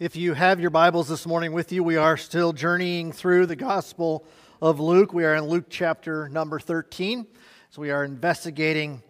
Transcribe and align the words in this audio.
If 0.00 0.16
you 0.16 0.34
have 0.34 0.58
your 0.58 0.70
Bibles 0.70 1.06
this 1.06 1.24
morning 1.24 1.52
with 1.52 1.70
you, 1.70 1.84
we 1.84 1.96
are 1.96 2.16
still 2.16 2.52
journeying 2.52 3.12
through 3.12 3.46
the 3.46 3.54
Gospel 3.54 4.24
of 4.60 4.80
Luke. 4.80 5.12
We 5.12 5.24
are 5.24 5.36
in 5.36 5.44
Luke 5.44 5.66
chapter 5.70 6.28
number 6.30 6.58
13. 6.58 7.24
So 7.70 7.80
we 7.80 7.92
are 7.92 8.02
investigating 8.02 9.04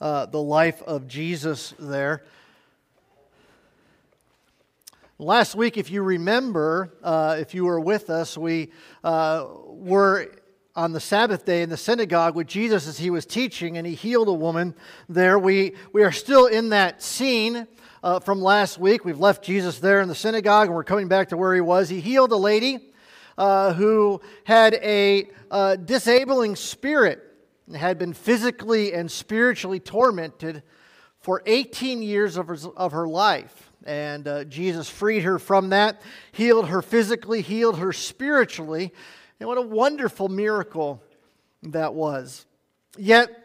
uh, 0.00 0.24
the 0.24 0.40
life 0.40 0.80
of 0.84 1.06
Jesus 1.06 1.74
there. 1.78 2.24
Last 5.18 5.54
week, 5.54 5.76
if 5.76 5.90
you 5.90 6.00
remember, 6.00 6.94
uh, 7.02 7.36
if 7.38 7.54
you 7.54 7.66
were 7.66 7.78
with 7.78 8.08
us, 8.08 8.38
we 8.38 8.70
uh, 9.04 9.44
were 9.66 10.32
on 10.74 10.92
the 10.92 11.00
Sabbath 11.00 11.44
day 11.44 11.60
in 11.60 11.68
the 11.68 11.76
synagogue 11.76 12.34
with 12.34 12.46
Jesus 12.46 12.88
as 12.88 12.96
he 12.96 13.10
was 13.10 13.26
teaching, 13.26 13.76
and 13.76 13.86
he 13.86 13.94
healed 13.94 14.28
a 14.28 14.32
woman 14.32 14.74
there. 15.10 15.38
We, 15.38 15.74
we 15.92 16.04
are 16.04 16.10
still 16.10 16.46
in 16.46 16.70
that 16.70 17.02
scene 17.02 17.66
uh, 18.02 18.20
from 18.20 18.40
last 18.40 18.78
week. 18.78 19.04
We've 19.04 19.18
left 19.18 19.44
Jesus 19.44 19.78
there 19.78 20.00
in 20.00 20.08
the 20.08 20.14
synagogue, 20.14 20.68
and 20.68 20.74
we're 20.74 20.84
coming 20.84 21.08
back 21.08 21.28
to 21.28 21.36
where 21.36 21.54
he 21.54 21.60
was. 21.60 21.88
He 21.88 22.00
healed 22.00 22.32
a 22.32 22.36
lady 22.36 22.92
uh, 23.38 23.72
who 23.74 24.20
had 24.44 24.74
a 24.74 25.28
uh, 25.50 25.76
disabling 25.76 26.56
spirit, 26.56 27.22
had 27.74 27.98
been 27.98 28.12
physically 28.12 28.92
and 28.92 29.10
spiritually 29.10 29.80
tormented 29.80 30.62
for 31.20 31.42
18 31.46 32.02
years 32.02 32.36
of 32.36 32.48
her, 32.48 32.58
of 32.76 32.92
her 32.92 33.06
life. 33.06 33.70
And 33.84 34.28
uh, 34.28 34.44
Jesus 34.44 34.88
freed 34.88 35.22
her 35.22 35.38
from 35.38 35.70
that, 35.70 36.02
healed 36.32 36.68
her 36.68 36.82
physically, 36.82 37.42
healed 37.42 37.78
her 37.78 37.92
spiritually. 37.92 38.92
And 39.40 39.48
what 39.48 39.58
a 39.58 39.62
wonderful 39.62 40.28
miracle 40.28 41.02
that 41.64 41.94
was. 41.94 42.46
Yet, 42.96 43.41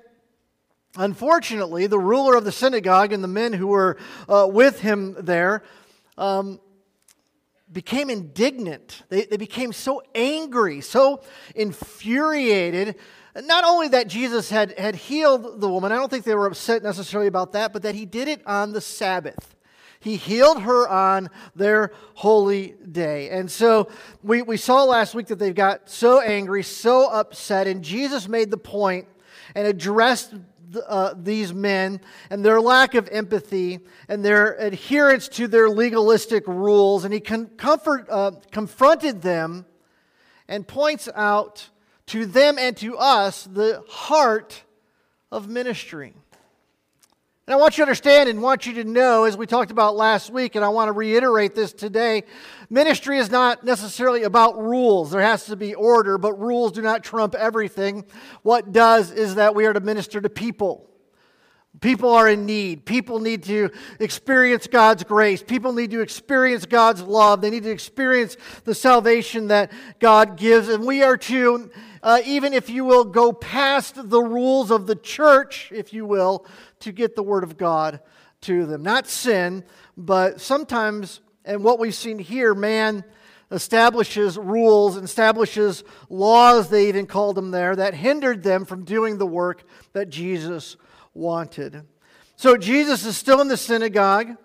unfortunately, 0.96 1.88
the 1.88 2.00
ruler 2.00 2.36
of 2.36 2.46
the 2.46 2.52
synagogue 2.52 3.12
and 3.12 3.24
the 3.24 3.28
men 3.28 3.54
who 3.54 3.68
were 3.68 3.98
uh, 4.30 4.48
with 4.50 4.80
him 4.82 5.16
there 5.20 5.64
um, 6.18 6.60
became 7.72 8.10
indignant. 8.10 9.04
They, 9.10 9.26
they 9.26 9.38
became 9.38 9.74
so 9.74 10.02
angry, 10.16 10.82
so 10.82 11.22
infuriated. 11.56 12.96
Not 13.36 13.64
only 13.66 13.90
that 13.90 14.08
Jesus 14.08 14.50
had, 14.50 14.78
had 14.80 14.96
healed 14.96 15.62
the 15.62 15.70
woman, 15.70 15.92
I 15.92 15.96
don't 15.96 16.10
think 16.10 16.26
they 16.26 16.36
were 16.36 16.48
upset 16.48 16.82
necessarily 16.82 17.28
about 17.28 17.54
that, 17.54 17.74
but 17.74 17.84
that 17.84 17.94
he 17.94 18.06
did 18.06 18.28
it 18.28 18.42
on 18.48 18.72
the 18.72 18.82
Sabbath. 18.82 19.56
He 20.00 20.16
healed 20.16 20.62
her 20.62 20.88
on 20.88 21.30
their 21.56 21.92
holy 22.14 22.76
day. 22.90 23.30
And 23.30 23.50
so 23.50 23.90
we, 24.24 24.42
we 24.42 24.58
saw 24.58 24.84
last 24.84 25.16
week 25.16 25.28
that 25.28 25.40
they 25.40 25.52
got 25.54 25.90
so 25.90 26.22
angry, 26.22 26.64
so 26.64 27.12
upset, 27.12 27.68
and 27.68 27.84
Jesus 27.84 28.28
made 28.28 28.52
the 28.52 28.58
point 28.58 29.08
and 29.56 29.68
addressed 29.68 30.34
uh, 30.88 31.14
these 31.18 31.54
men 31.54 32.02
and 32.30 32.44
their 32.44 32.60
lack 32.62 32.96
of 32.96 33.08
empathy 33.10 33.80
and 34.08 34.24
their 34.24 34.54
adherence 34.54 35.28
to 35.30 35.48
their 35.48 35.70
legalistic 35.70 36.48
rules. 36.48 37.06
And 37.06 37.14
he 37.14 37.20
con- 37.20 37.48
comfort, 37.58 38.08
uh, 38.10 38.32
confronted 38.52 39.22
them 39.22 39.66
and 40.48 40.68
points 40.68 41.10
out 41.16 41.70
to 42.08 42.26
them 42.26 42.58
and 42.58 42.76
to 42.78 42.98
us 42.98 43.44
the 43.44 43.84
heart 43.90 44.64
of 45.32 45.48
ministry. 45.48 46.14
And 47.48 47.54
I 47.54 47.58
want 47.58 47.78
you 47.78 47.86
to 47.86 47.88
understand 47.88 48.28
and 48.28 48.42
want 48.42 48.66
you 48.66 48.74
to 48.74 48.84
know, 48.84 49.24
as 49.24 49.38
we 49.38 49.46
talked 49.46 49.72
about 49.72 49.96
last 49.96 50.30
week, 50.30 50.56
and 50.56 50.66
I 50.66 50.68
want 50.68 50.90
to 50.90 50.92
reiterate 50.92 51.56
this 51.56 51.72
today 51.72 52.24
ministry 52.70 53.20
is 53.20 53.32
not 53.32 53.64
necessarily 53.64 54.24
about 54.24 54.62
rules. 54.62 55.12
There 55.12 55.22
has 55.22 55.46
to 55.46 55.56
be 55.56 55.74
order, 55.74 56.18
but 56.18 56.38
rules 56.38 56.74
do 56.74 56.82
not 56.82 57.06
trump 57.06 57.36
everything. 57.36 58.04
What 58.42 58.74
does 58.74 59.12
is 59.12 59.36
that 59.36 59.56
we 59.56 59.66
are 59.66 59.72
to 59.72 59.80
minister 59.80 60.20
to 60.20 60.28
people. 60.28 60.90
People 61.80 62.10
are 62.10 62.28
in 62.28 62.46
need. 62.46 62.86
People 62.86 63.20
need 63.20 63.44
to 63.44 63.70
experience 64.02 64.68
God's 64.68 65.06
grace. 65.06 65.42
People 65.42 65.72
need 65.72 65.92
to 65.92 66.02
experience 66.02 66.66
God's 66.66 67.02
love. 67.04 67.40
They 67.40 67.50
need 67.50 67.64
to 67.64 67.72
experience 67.72 68.36
the 68.66 68.76
salvation 68.76 69.48
that 69.48 69.72
God 70.00 70.36
gives. 70.36 70.68
And 70.68 70.86
we 70.86 71.02
are 71.02 71.16
to, 71.16 71.72
uh, 72.04 72.22
even 72.26 72.54
if 72.54 72.70
you 72.70 72.86
will, 72.86 73.04
go 73.04 73.32
past 73.32 74.10
the 74.10 74.22
rules 74.22 74.72
of 74.72 74.88
the 74.88 74.96
church, 74.96 75.72
if 75.74 75.94
you 75.94 76.06
will, 76.06 76.46
to 76.80 76.92
get 76.92 77.16
the 77.16 77.24
Word 77.24 77.44
of 77.44 77.58
God 77.58 78.00
to 78.42 78.66
them. 78.66 78.84
Not 78.84 79.08
sin, 79.08 79.64
but 79.96 80.42
sometimes, 80.42 81.22
and 81.44 81.64
what 81.64 81.80
we've 81.80 81.96
seen 81.96 82.20
here, 82.20 82.54
man 82.54 83.04
establishes 83.52 84.38
rules, 84.38 84.98
establishes 84.98 85.84
laws, 86.10 86.70
they 86.70 86.90
even 86.90 87.08
called 87.08 87.36
them 87.36 87.52
there, 87.52 87.76
that 87.76 87.94
hindered 87.94 88.44
them 88.44 88.66
from 88.66 88.84
doing 88.84 89.18
the 89.18 89.26
work 89.26 89.64
that 89.94 90.10
Jesus 90.10 90.76
wanted. 91.14 91.84
So 92.36 92.58
Jesus 92.58 93.06
is 93.06 93.18
still 93.18 93.42
in 93.42 93.48
the 93.48 93.58
synagogue, 93.58 94.38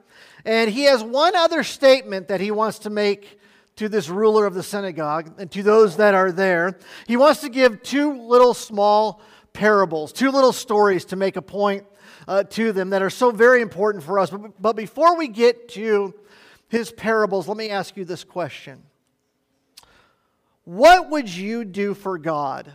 and 0.44 0.70
he 0.70 0.84
has 0.84 1.02
one 1.02 1.36
other 1.36 1.62
statement 1.62 2.28
that 2.28 2.40
he 2.40 2.50
wants 2.50 2.80
to 2.80 2.90
make 2.90 3.38
to 3.76 3.88
this 3.88 4.08
ruler 4.08 4.46
of 4.46 4.54
the 4.54 4.62
synagogue 4.62 5.32
and 5.38 5.50
to 5.50 5.62
those 5.62 5.96
that 5.96 6.14
are 6.14 6.32
there. 6.32 6.78
He 7.06 7.16
wants 7.16 7.40
to 7.40 7.48
give 7.48 7.82
two 7.82 8.20
little 8.20 8.54
small 8.54 9.20
parables, 9.52 10.12
two 10.12 10.30
little 10.30 10.52
stories 10.52 11.04
to 11.06 11.16
make 11.16 11.36
a 11.36 11.42
point 11.42 11.86
uh, 12.28 12.44
to 12.44 12.72
them 12.72 12.90
that 12.90 13.02
are 13.02 13.10
so 13.10 13.30
very 13.30 13.62
important 13.62 14.04
for 14.04 14.18
us. 14.18 14.30
But, 14.30 14.60
but 14.60 14.76
before 14.76 15.16
we 15.16 15.28
get 15.28 15.68
to 15.70 16.14
his 16.68 16.90
parables, 16.90 17.48
let 17.48 17.56
me 17.56 17.70
ask 17.70 17.96
you 17.96 18.04
this 18.04 18.24
question 18.24 18.82
What 20.64 21.10
would 21.10 21.28
you 21.28 21.64
do 21.64 21.94
for 21.94 22.18
God 22.18 22.72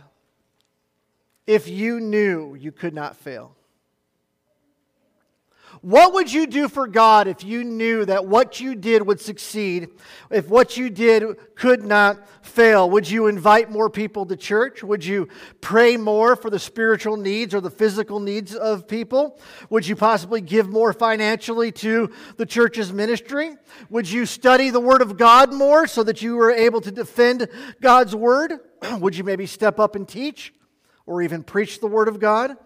if 1.46 1.68
you 1.68 2.00
knew 2.00 2.54
you 2.54 2.72
could 2.72 2.94
not 2.94 3.16
fail? 3.16 3.54
What 5.80 6.12
would 6.14 6.32
you 6.32 6.46
do 6.46 6.68
for 6.68 6.86
God 6.86 7.28
if 7.28 7.44
you 7.44 7.62
knew 7.62 8.04
that 8.04 8.26
what 8.26 8.60
you 8.60 8.74
did 8.74 9.06
would 9.06 9.20
succeed, 9.20 9.88
if 10.30 10.48
what 10.48 10.76
you 10.76 10.90
did 10.90 11.36
could 11.54 11.84
not 11.84 12.26
fail? 12.44 12.90
Would 12.90 13.08
you 13.08 13.26
invite 13.26 13.70
more 13.70 13.88
people 13.88 14.26
to 14.26 14.36
church? 14.36 14.82
Would 14.82 15.04
you 15.04 15.28
pray 15.60 15.96
more 15.96 16.34
for 16.34 16.50
the 16.50 16.58
spiritual 16.58 17.16
needs 17.16 17.54
or 17.54 17.60
the 17.60 17.70
physical 17.70 18.18
needs 18.18 18.54
of 18.54 18.88
people? 18.88 19.38
Would 19.70 19.86
you 19.86 19.94
possibly 19.94 20.40
give 20.40 20.68
more 20.68 20.92
financially 20.92 21.70
to 21.72 22.12
the 22.36 22.46
church's 22.46 22.92
ministry? 22.92 23.54
Would 23.90 24.10
you 24.10 24.26
study 24.26 24.70
the 24.70 24.80
Word 24.80 25.02
of 25.02 25.16
God 25.16 25.52
more 25.52 25.86
so 25.86 26.02
that 26.02 26.22
you 26.22 26.36
were 26.36 26.50
able 26.50 26.80
to 26.80 26.90
defend 26.90 27.48
God's 27.80 28.14
Word? 28.16 28.54
would 28.98 29.16
you 29.16 29.24
maybe 29.24 29.46
step 29.46 29.78
up 29.78 29.94
and 29.94 30.08
teach 30.08 30.52
or 31.06 31.22
even 31.22 31.42
preach 31.42 31.80
the 31.80 31.86
Word 31.86 32.08
of 32.08 32.18
God? 32.18 32.56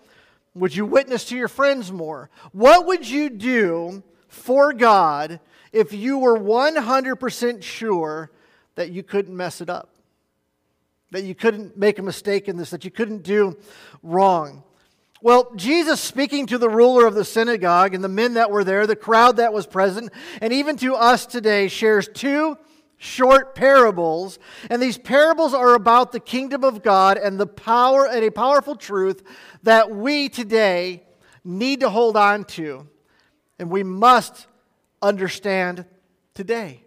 Would 0.55 0.77
you 0.77 0.85
witness 0.85 1.25
to 1.27 1.37
your 1.37 1.49
friends 1.49 1.91
more? 1.91 2.29
What 2.53 2.87
would 2.87 3.09
you 3.09 3.31
do 3.31 4.03
for 4.29 4.73
God 4.73 5.41
if 5.73 5.93
you 5.93 6.19
were 6.19 6.39
100% 6.39 7.63
sure 7.63 8.31
that 8.75 8.91
you 8.91 9.03
couldn't 9.03 9.37
mess 9.37 9.61
it 9.61 9.71
up? 9.71 9.95
That 11.11 11.25
you 11.25 11.35
couldn't 11.35 11.77
make 11.77 11.99
a 11.99 12.03
mistake 12.03 12.49
in 12.49 12.57
this, 12.57 12.71
that 12.71 12.85
you 12.85 12.91
couldn't 12.91 13.23
do 13.23 13.57
wrong? 14.03 14.63
Well, 15.23 15.53
Jesus 15.55 16.01
speaking 16.01 16.47
to 16.47 16.59
the 16.59 16.69
ruler 16.69 17.07
of 17.07 17.15
the 17.15 17.25
synagogue 17.25 17.95
and 17.95 18.03
the 18.03 18.09
men 18.09 18.35
that 18.35 18.51
were 18.51 18.65
there, 18.65 18.87
the 18.87 18.97
crowd 18.97 19.37
that 19.37 19.53
was 19.53 19.67
present, 19.67 20.13
and 20.41 20.53
even 20.53 20.77
to 20.79 20.97
us 20.97 21.27
today, 21.27 21.69
shares 21.69 22.09
two 22.13 22.59
short 23.03 23.57
parables. 23.57 24.39
And 24.71 24.81
these 24.81 24.97
parables 24.97 25.55
are 25.55 25.75
about 25.75 26.13
the 26.13 26.21
kingdom 26.21 26.63
of 26.63 26.83
God 26.83 27.19
and 27.19 27.39
the 27.39 27.49
power 27.49 28.07
and 28.07 28.25
a 28.25 28.31
powerful 28.31 28.77
truth 28.77 29.25
that 29.65 29.91
we 29.91 30.29
today 30.29 31.03
need 31.45 31.81
to 31.81 31.91
hold 31.91 32.17
on 32.17 32.45
to 32.45 32.87
and 33.59 33.71
we 33.71 33.83
must 33.83 34.47
understand 35.03 35.85
today. 36.35 36.85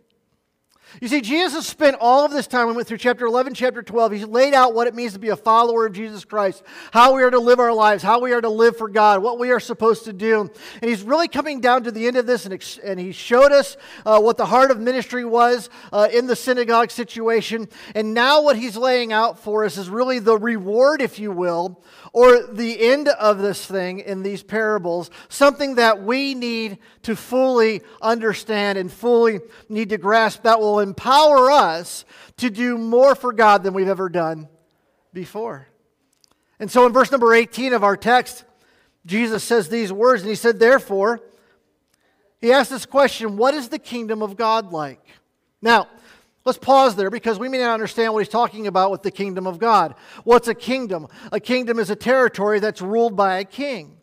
You 1.02 1.10
see, 1.10 1.20
Jesus 1.20 1.68
spent 1.68 1.98
all 2.00 2.24
of 2.24 2.32
this 2.32 2.48
time, 2.48 2.68
we 2.68 2.74
went 2.74 2.88
through 2.88 3.00
chapter 3.00 3.26
11, 3.26 3.54
chapter 3.54 3.84
12. 3.84 4.12
He 4.14 4.26
laid 4.26 4.54
out 4.54 4.74
what 4.74 4.88
it 4.88 4.96
means 4.96 5.14
to 5.14 5.20
be 5.20 5.30
a 5.30 5.36
follower 5.36 5.86
of 5.86 5.94
Jesus 5.94 6.24
Christ, 6.24 6.64
how 6.92 7.14
we 7.14 7.22
are 7.22 7.30
to 7.30 7.40
live 7.40 7.60
our 7.60 7.74
lives, 7.74 8.02
how 8.02 8.22
we 8.22 8.32
are 8.32 8.40
to 8.40 8.50
live 8.50 8.78
for 8.78 8.88
God, 8.88 9.22
what 9.22 9.38
we 9.38 9.52
are 9.52 9.60
supposed 9.60 10.06
to 10.06 10.14
do. 10.14 10.50
And 10.82 10.90
he's 10.90 11.04
really 11.04 11.28
coming 11.28 11.60
down 11.60 11.84
to 11.84 11.92
the 11.92 12.08
end 12.08 12.16
of 12.16 12.26
this, 12.26 12.46
and, 12.46 12.80
and 12.84 13.00
he 13.00 13.12
showed 13.12 13.52
us 13.52 13.76
uh, 14.06 14.22
what 14.22 14.38
the 14.38 14.46
heart 14.46 14.72
of 14.72 14.80
ministry 14.80 15.26
was 15.26 15.70
uh, 15.92 16.08
in 16.14 16.28
the 16.28 16.36
synagogue 16.36 16.92
situation. 16.92 17.68
And 17.94 18.14
now, 18.14 18.42
what 18.42 18.56
he's 18.56 18.78
laying 18.78 19.12
out 19.12 19.40
for 19.40 19.66
us 19.66 19.78
is 19.78 19.90
really 19.90 20.20
the 20.20 20.38
reward, 20.38 21.02
if 21.02 21.20
you 21.20 21.32
will, 21.32 21.84
or 22.16 22.44
the 22.44 22.80
end 22.80 23.10
of 23.10 23.40
this 23.40 23.66
thing 23.66 24.00
in 24.00 24.24
these 24.24 24.42
parables, 24.42 25.12
something 25.28 25.76
that 25.76 26.02
we 26.02 26.34
need 26.34 26.78
to 27.02 27.14
fully 27.14 27.82
understand 28.02 28.78
and 28.78 28.90
fully 28.90 29.42
need 29.68 29.90
to 29.90 29.98
grasp 29.98 30.44
that 30.44 30.62
will 30.62 30.80
empower 30.80 31.52
us 31.52 32.06
to 32.38 32.50
do 32.50 32.78
more 32.78 33.16
for 33.16 33.34
God 33.34 33.64
than 33.64 33.74
we've 33.74 33.90
ever 33.90 34.08
done 34.08 34.48
before. 35.12 35.68
And 36.58 36.72
so 36.72 36.86
in 36.86 36.94
verse 36.94 37.12
number 37.12 37.34
18 37.34 37.74
of 37.74 37.84
our 37.84 37.98
text, 37.98 38.46
Jesus 39.06 39.44
says 39.44 39.68
these 39.68 39.92
words, 39.92 40.22
and 40.22 40.30
he 40.30 40.36
said, 40.36 40.58
Therefore, 40.58 41.20
he 42.40 42.54
asked 42.54 42.70
this 42.70 42.86
question 42.86 43.36
What 43.36 43.54
is 43.54 43.68
the 43.68 43.78
kingdom 43.78 44.22
of 44.24 44.38
God 44.38 44.72
like? 44.72 45.06
Now, 45.62 45.90
Let's 46.46 46.60
pause 46.60 46.96
there 46.96 47.10
because 47.10 47.40
we 47.40 47.50
may 47.50 47.58
not 47.58 47.74
understand 47.74 48.14
what 48.14 48.20
he's 48.20 48.30
talking 48.30 48.68
about 48.68 48.92
with 48.92 49.02
the 49.02 49.10
kingdom 49.10 49.48
of 49.48 49.58
God. 49.58 49.96
What's 50.24 50.48
a 50.48 50.54
kingdom? 50.54 51.08
A 51.32 51.40
kingdom 51.40 51.80
is 51.80 51.90
a 51.90 51.96
territory 51.96 52.60
that's 52.60 52.82
ruled 52.82 53.16
by 53.16 53.40
a 53.40 53.44
king. 53.44 53.98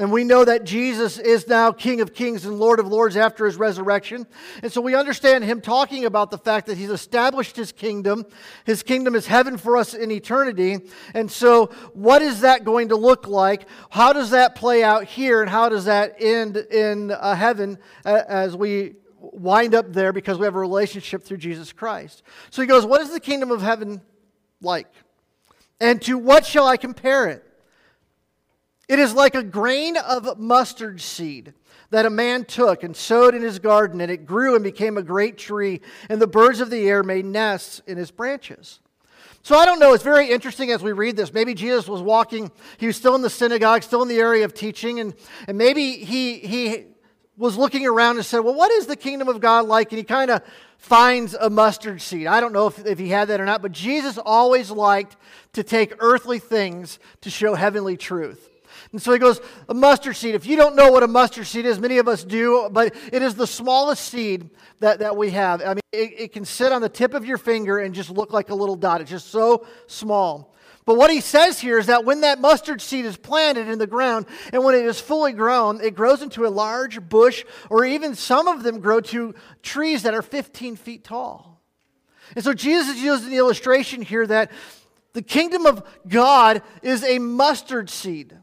And 0.00 0.12
we 0.12 0.22
know 0.22 0.44
that 0.44 0.62
Jesus 0.62 1.18
is 1.18 1.48
now 1.48 1.72
King 1.72 2.00
of 2.00 2.14
Kings 2.14 2.44
and 2.44 2.60
Lord 2.60 2.78
of 2.78 2.86
Lords 2.86 3.16
after 3.16 3.46
his 3.46 3.56
resurrection. 3.56 4.28
And 4.62 4.70
so 4.70 4.80
we 4.80 4.94
understand 4.94 5.42
him 5.42 5.60
talking 5.60 6.04
about 6.04 6.30
the 6.30 6.38
fact 6.38 6.66
that 6.66 6.78
he's 6.78 6.90
established 6.90 7.56
his 7.56 7.72
kingdom. 7.72 8.24
His 8.64 8.84
kingdom 8.84 9.16
is 9.16 9.26
heaven 9.26 9.56
for 9.56 9.76
us 9.76 9.94
in 9.94 10.12
eternity. 10.12 10.78
And 11.14 11.28
so, 11.28 11.66
what 11.94 12.22
is 12.22 12.42
that 12.42 12.62
going 12.62 12.90
to 12.90 12.96
look 12.96 13.26
like? 13.26 13.66
How 13.90 14.12
does 14.12 14.30
that 14.30 14.54
play 14.54 14.84
out 14.84 15.04
here? 15.04 15.40
And 15.40 15.50
how 15.50 15.68
does 15.68 15.86
that 15.86 16.14
end 16.20 16.58
in 16.58 17.10
uh, 17.10 17.34
heaven 17.34 17.78
uh, 18.04 18.22
as 18.28 18.56
we 18.56 18.94
wind 19.20 19.74
up 19.74 19.92
there 19.92 20.12
because 20.12 20.38
we 20.38 20.44
have 20.44 20.54
a 20.54 20.60
relationship 20.60 21.22
through 21.22 21.38
Jesus 21.38 21.72
Christ? 21.72 22.22
So 22.50 22.62
he 22.62 22.68
goes, 22.68 22.84
What 22.86 23.00
is 23.00 23.10
the 23.10 23.20
kingdom 23.20 23.50
of 23.50 23.62
heaven 23.62 24.00
like? 24.60 24.88
And 25.80 26.00
to 26.02 26.18
what 26.18 26.44
shall 26.44 26.66
I 26.66 26.76
compare 26.76 27.28
it? 27.28 27.44
It 28.88 28.98
is 28.98 29.12
like 29.12 29.34
a 29.34 29.42
grain 29.42 29.96
of 29.96 30.38
mustard 30.38 31.00
seed 31.00 31.52
that 31.90 32.06
a 32.06 32.10
man 32.10 32.44
took 32.44 32.82
and 32.82 32.96
sowed 32.96 33.34
in 33.34 33.42
his 33.42 33.58
garden, 33.58 34.00
and 34.00 34.10
it 34.10 34.26
grew 34.26 34.54
and 34.54 34.64
became 34.64 34.96
a 34.96 35.02
great 35.02 35.38
tree, 35.38 35.80
and 36.08 36.20
the 36.20 36.26
birds 36.26 36.60
of 36.60 36.70
the 36.70 36.88
air 36.88 37.02
made 37.02 37.24
nests 37.24 37.80
in 37.86 37.98
its 37.98 38.10
branches. 38.10 38.80
So 39.42 39.56
I 39.56 39.64
don't 39.64 39.78
know, 39.78 39.94
it's 39.94 40.04
very 40.04 40.30
interesting 40.30 40.70
as 40.70 40.82
we 40.82 40.92
read 40.92 41.16
this. 41.16 41.32
Maybe 41.32 41.54
Jesus 41.54 41.88
was 41.88 42.02
walking, 42.02 42.50
he 42.76 42.86
was 42.86 42.96
still 42.96 43.14
in 43.14 43.22
the 43.22 43.30
synagogue, 43.30 43.82
still 43.82 44.02
in 44.02 44.08
the 44.08 44.18
area 44.18 44.44
of 44.44 44.52
teaching, 44.52 45.00
and, 45.00 45.14
and 45.46 45.56
maybe 45.56 45.92
he, 45.92 46.38
he 46.38 46.86
was 47.38 47.56
looking 47.56 47.86
around 47.86 48.16
and 48.16 48.26
said, 48.26 48.40
Well, 48.40 48.54
what 48.54 48.70
is 48.72 48.86
the 48.86 48.96
kingdom 48.96 49.28
of 49.28 49.40
God 49.40 49.66
like? 49.66 49.92
And 49.92 49.98
he 49.98 50.04
kind 50.04 50.30
of 50.30 50.42
finds 50.76 51.34
a 51.34 51.48
mustard 51.48 52.02
seed. 52.02 52.26
I 52.26 52.40
don't 52.40 52.52
know 52.52 52.66
if, 52.66 52.84
if 52.84 52.98
he 52.98 53.08
had 53.08 53.28
that 53.28 53.40
or 53.40 53.44
not, 53.44 53.62
but 53.62 53.72
Jesus 53.72 54.18
always 54.18 54.70
liked 54.70 55.16
to 55.54 55.62
take 55.62 55.94
earthly 56.00 56.38
things 56.38 56.98
to 57.22 57.30
show 57.30 57.54
heavenly 57.54 57.96
truth. 57.96 58.50
And 58.92 59.02
so 59.02 59.12
he 59.12 59.18
goes, 59.18 59.40
a 59.68 59.74
mustard 59.74 60.16
seed. 60.16 60.34
If 60.34 60.46
you 60.46 60.56
don't 60.56 60.76
know 60.76 60.90
what 60.92 61.02
a 61.02 61.08
mustard 61.08 61.46
seed 61.46 61.66
is, 61.66 61.78
many 61.78 61.98
of 61.98 62.08
us 62.08 62.24
do, 62.24 62.68
but 62.70 62.94
it 63.12 63.22
is 63.22 63.34
the 63.34 63.46
smallest 63.46 64.04
seed 64.04 64.50
that, 64.80 65.00
that 65.00 65.16
we 65.16 65.30
have. 65.30 65.62
I 65.62 65.74
mean, 65.74 65.80
it, 65.92 66.12
it 66.18 66.32
can 66.32 66.44
sit 66.44 66.72
on 66.72 66.80
the 66.80 66.88
tip 66.88 67.14
of 67.14 67.24
your 67.24 67.38
finger 67.38 67.78
and 67.78 67.94
just 67.94 68.10
look 68.10 68.32
like 68.32 68.50
a 68.50 68.54
little 68.54 68.76
dot. 68.76 69.00
It's 69.00 69.10
just 69.10 69.30
so 69.30 69.66
small. 69.86 70.54
But 70.88 70.96
what 70.96 71.10
he 71.10 71.20
says 71.20 71.60
here 71.60 71.78
is 71.78 71.88
that 71.88 72.06
when 72.06 72.22
that 72.22 72.40
mustard 72.40 72.80
seed 72.80 73.04
is 73.04 73.18
planted 73.18 73.68
in 73.68 73.78
the 73.78 73.86
ground 73.86 74.24
and 74.54 74.64
when 74.64 74.74
it 74.74 74.86
is 74.86 74.98
fully 74.98 75.32
grown, 75.32 75.82
it 75.82 75.94
grows 75.94 76.22
into 76.22 76.46
a 76.46 76.48
large 76.48 77.06
bush, 77.10 77.44
or 77.68 77.84
even 77.84 78.14
some 78.14 78.48
of 78.48 78.62
them 78.62 78.80
grow 78.80 79.02
to 79.02 79.34
trees 79.62 80.04
that 80.04 80.14
are 80.14 80.22
15 80.22 80.76
feet 80.76 81.04
tall. 81.04 81.60
And 82.34 82.42
so 82.42 82.54
Jesus 82.54 82.96
is 83.02 83.26
the 83.26 83.36
illustration 83.36 84.00
here 84.00 84.26
that 84.28 84.50
the 85.12 85.20
kingdom 85.20 85.66
of 85.66 85.86
God 86.08 86.62
is 86.80 87.04
a 87.04 87.18
mustard 87.18 87.90
seed. 87.90 88.37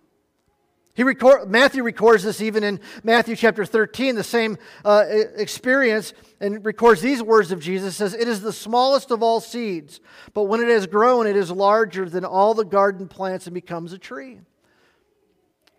He 0.96 1.04
record, 1.04 1.52
Matthew 1.52 1.84
records 1.84 2.24
this 2.24 2.42
even 2.42 2.64
in 2.64 2.80
Matthew 3.04 3.36
chapter 3.36 3.66
13, 3.66 4.16
the 4.16 4.24
same 4.24 4.58
uh, 4.86 5.04
experience, 5.36 6.14
and 6.40 6.66
records 6.66 7.02
these 7.02 7.22
words 7.22 7.52
of 7.52 7.60
Jesus 7.60 7.98
says, 7.98 8.14
It 8.14 8.30
is 8.30 8.40
the 8.40 8.54
smallest 8.54 9.12
of 9.12 9.22
all 9.22 9.42
seeds, 9.42 10.00
but 10.34 10.44
when 10.44 10.62
it 10.62 10.70
has 10.70 10.88
grown, 10.88 11.28
it 11.28 11.36
is 11.36 11.52
larger 11.52 12.10
than 12.10 12.24
all 12.24 12.54
the 12.54 12.64
garden 12.64 13.10
plants 13.10 13.46
and 13.46 13.54
becomes 13.54 13.92
a 13.92 13.98
tree. 13.98 14.40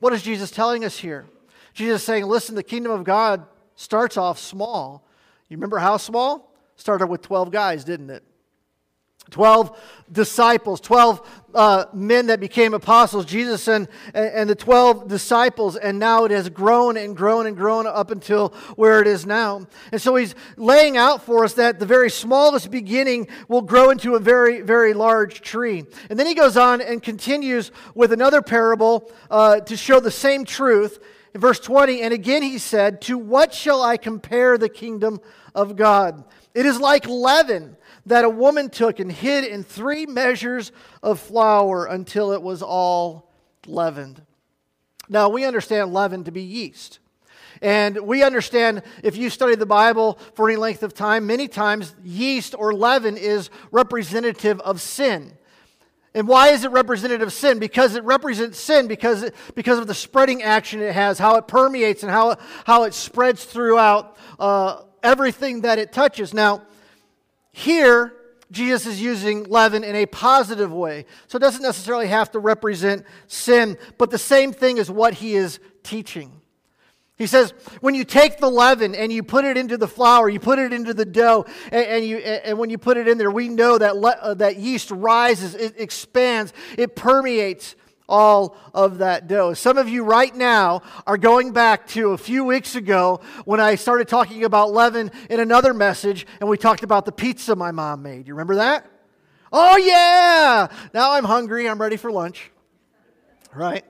What 0.01 0.13
is 0.13 0.23
Jesus 0.23 0.51
telling 0.51 0.85
us 0.85 0.99
here? 0.99 1.27
Jesus 1.73 2.03
is 2.03 2.07
saying, 2.07 2.27
Listen, 2.27 2.55
the 2.55 2.63
kingdom 2.63 2.93
of 2.93 3.05
God 3.05 3.47
starts 3.75 4.19
off 4.19 4.39
small. 4.39 5.09
You 5.49 5.57
remember 5.57 5.79
how 5.79 5.97
small? 5.97 6.53
Started 6.77 7.07
with 7.07 7.23
12 7.23 7.51
guys, 7.51 7.85
didn't 7.85 8.11
it? 8.11 8.23
12 9.31 9.77
disciples, 10.13 10.81
12 10.81 11.45
uh, 11.55 11.87
men 11.93 12.27
that 12.27 12.39
became 12.39 12.75
apostles, 12.75 13.25
Jesus 13.25 13.67
and, 13.67 13.89
and 14.15 14.49
the 14.49 14.55
12 14.55 15.09
disciples, 15.09 15.77
and 15.77 15.99
now 15.99 16.25
it 16.25 16.31
has 16.31 16.49
grown 16.49 16.97
and 16.97 17.17
grown 17.17 17.47
and 17.47 17.57
grown 17.57 17.87
up 17.87 18.11
until 18.11 18.51
where 18.77 19.01
it 19.01 19.07
is 19.07 19.27
now. 19.27 19.67
And 19.91 20.01
so 20.01 20.15
he's 20.15 20.35
laying 20.57 20.97
out 20.97 21.23
for 21.23 21.45
us 21.45 21.55
that 21.55 21.81
the 21.81 21.87
very 21.87 22.11
smallest 22.11 22.71
beginning 22.71 23.27
will 23.49 23.63
grow 23.63 23.91
into 23.91 24.15
a 24.15 24.21
very, 24.21 24.61
very 24.61 24.93
large 24.93 25.41
tree. 25.41 25.85
And 26.09 26.19
then 26.19 26.27
he 26.27 26.35
goes 26.35 26.57
on 26.57 26.81
and 26.81 27.03
continues 27.03 27.73
with 27.95 28.13
another 28.13 28.43
parable 28.43 29.11
uh, 29.31 29.61
to 29.61 29.77
show 29.77 29.99
the 29.99 30.11
same 30.11 30.45
truth. 30.45 31.03
In 31.35 31.41
verse 31.41 31.61
20, 31.61 32.01
and 32.01 32.15
again 32.15 32.43
he 32.43 32.59
said, 32.59 33.03
To 33.03 33.19
what 33.19 33.53
shall 33.53 33.83
I 33.83 33.97
compare 33.97 34.57
the 34.57 34.69
kingdom 34.69 35.21
of 35.55 35.77
God? 35.77 36.25
It 36.55 36.65
is 36.65 36.81
like 36.81 37.07
leaven 37.07 37.77
that 38.07 38.25
a 38.25 38.31
woman 38.31 38.71
took 38.71 39.01
and 39.01 39.11
hid 39.11 39.45
in 39.45 39.63
three 39.63 40.07
measures 40.07 40.73
of 41.03 41.21
flour 41.21 41.87
until 41.87 42.33
it 42.33 42.41
was 42.41 42.63
all 42.63 43.31
leavened. 43.67 44.23
Now, 45.09 45.29
we 45.29 45.45
understand 45.45 45.93
leaven 45.93 46.25
to 46.25 46.31
be 46.31 46.43
yeast. 46.43 47.01
And 47.63 47.99
we 48.01 48.23
understand 48.23 48.83
if 49.03 49.17
you 49.17 49.31
study 49.31 49.55
the 49.55 49.67
Bible 49.67 50.19
for 50.35 50.49
any 50.49 50.57
length 50.57 50.83
of 50.83 50.95
time, 50.95 51.27
many 51.27 51.49
times 51.49 51.95
yeast 52.05 52.55
or 52.57 52.73
leaven 52.73 53.17
is 53.17 53.51
representative 53.71 54.61
of 54.61 54.81
sin. 54.81 55.33
And 56.15 56.29
why 56.29 56.49
is 56.49 56.65
it 56.65 56.71
representative 56.71 57.27
of 57.27 57.33
sin? 57.33 57.59
Because 57.59 57.95
it 57.95 58.05
represents 58.05 58.59
sin 58.59 58.89
because, 58.89 59.31
because 59.55 59.79
of 59.79 59.87
the 59.87 59.95
spreading 59.95 60.43
action 60.43 60.81
it 60.81 60.95
has, 60.95 61.19
how 61.19 61.37
it 61.37 61.47
permeates 61.47 62.03
and 62.03 62.11
how, 62.11 62.37
how 62.65 62.85
it 62.85 62.95
spreads 62.95 63.45
throughout 63.45 64.17
uh, 64.39 64.83
everything 65.03 65.63
that 65.63 65.79
it 65.79 65.93
touches. 65.93 66.33
Now, 66.33 66.63
here, 67.57 68.13
Jesus 68.51 68.85
is 68.85 69.01
using 69.01 69.45
leaven 69.45 69.83
in 69.83 69.97
a 69.97 70.05
positive 70.05 70.71
way. 70.71 71.07
So 71.27 71.37
it 71.37 71.41
doesn't 71.41 71.63
necessarily 71.63 72.07
have 72.09 72.31
to 72.33 72.39
represent 72.39 73.07
sin, 73.29 73.79
but 73.97 74.11
the 74.11 74.19
same 74.19 74.53
thing 74.53 74.77
is 74.77 74.91
what 74.91 75.15
he 75.15 75.37
is 75.37 75.59
teaching. 75.83 76.43
He 77.17 77.27
says, 77.27 77.55
when 77.81 77.95
you 77.95 78.05
take 78.05 78.37
the 78.41 78.51
leaven 78.51 78.95
and 78.95 79.11
you 79.11 79.23
put 79.23 79.47
it 79.47 79.57
into 79.57 79.79
the 79.79 79.89
flour, 79.89 80.29
you 80.29 80.39
put 80.39 80.59
it 80.59 80.75
into 80.75 80.93
the 80.93 81.07
dough, 81.07 81.47
and, 81.73 81.87
and 81.87 82.05
you, 82.05 82.19
and 82.19 82.59
when 82.59 82.69
you 82.69 82.77
put 82.77 82.99
it 82.99 83.09
in 83.09 83.17
there, 83.17 83.31
we 83.31 83.49
know 83.49 83.79
that, 83.79 83.97
le, 83.97 84.11
uh, 84.11 84.35
that 84.35 84.59
yeast 84.59 84.91
rises, 84.91 85.55
it 85.55 85.81
expands, 85.81 86.53
it 86.77 86.95
permeates 86.95 87.75
all 88.09 88.57
of 88.75 88.99
that 88.99 89.29
dough. 89.29 89.55
Some 89.55 89.79
of 89.79 89.89
you 89.89 90.05
right 90.05 90.35
now 90.35 90.83
are 91.07 91.19
going 91.19 91.53
back 91.53 91.87
to 91.89 92.13
a 92.13 92.19
few 92.19 92.45
weeks 92.45 92.77
ago 92.77 93.21
when 93.45 93.61
I 93.61 93.75
started 93.75 94.09
talking 94.09 94.45
about 94.45 94.73
leaven 94.73 95.11
in 95.29 95.41
another 95.41 95.75
message, 95.75 96.27
and 96.41 96.49
we 96.49 96.57
talked 96.57 96.83
about 96.83 97.05
the 97.05 97.13
pizza 97.13 97.57
my 97.57 97.73
mom 97.73 98.03
made. 98.03 98.27
You 98.27 98.35
remember 98.35 98.57
that? 98.57 98.87
Oh, 99.53 99.77
yeah! 99.77 100.69
Now 100.93 101.13
I'm 101.13 101.25
hungry. 101.25 101.69
I'm 101.69 101.81
ready 101.81 101.97
for 101.97 102.11
lunch. 102.11 102.51
Right? 103.55 103.85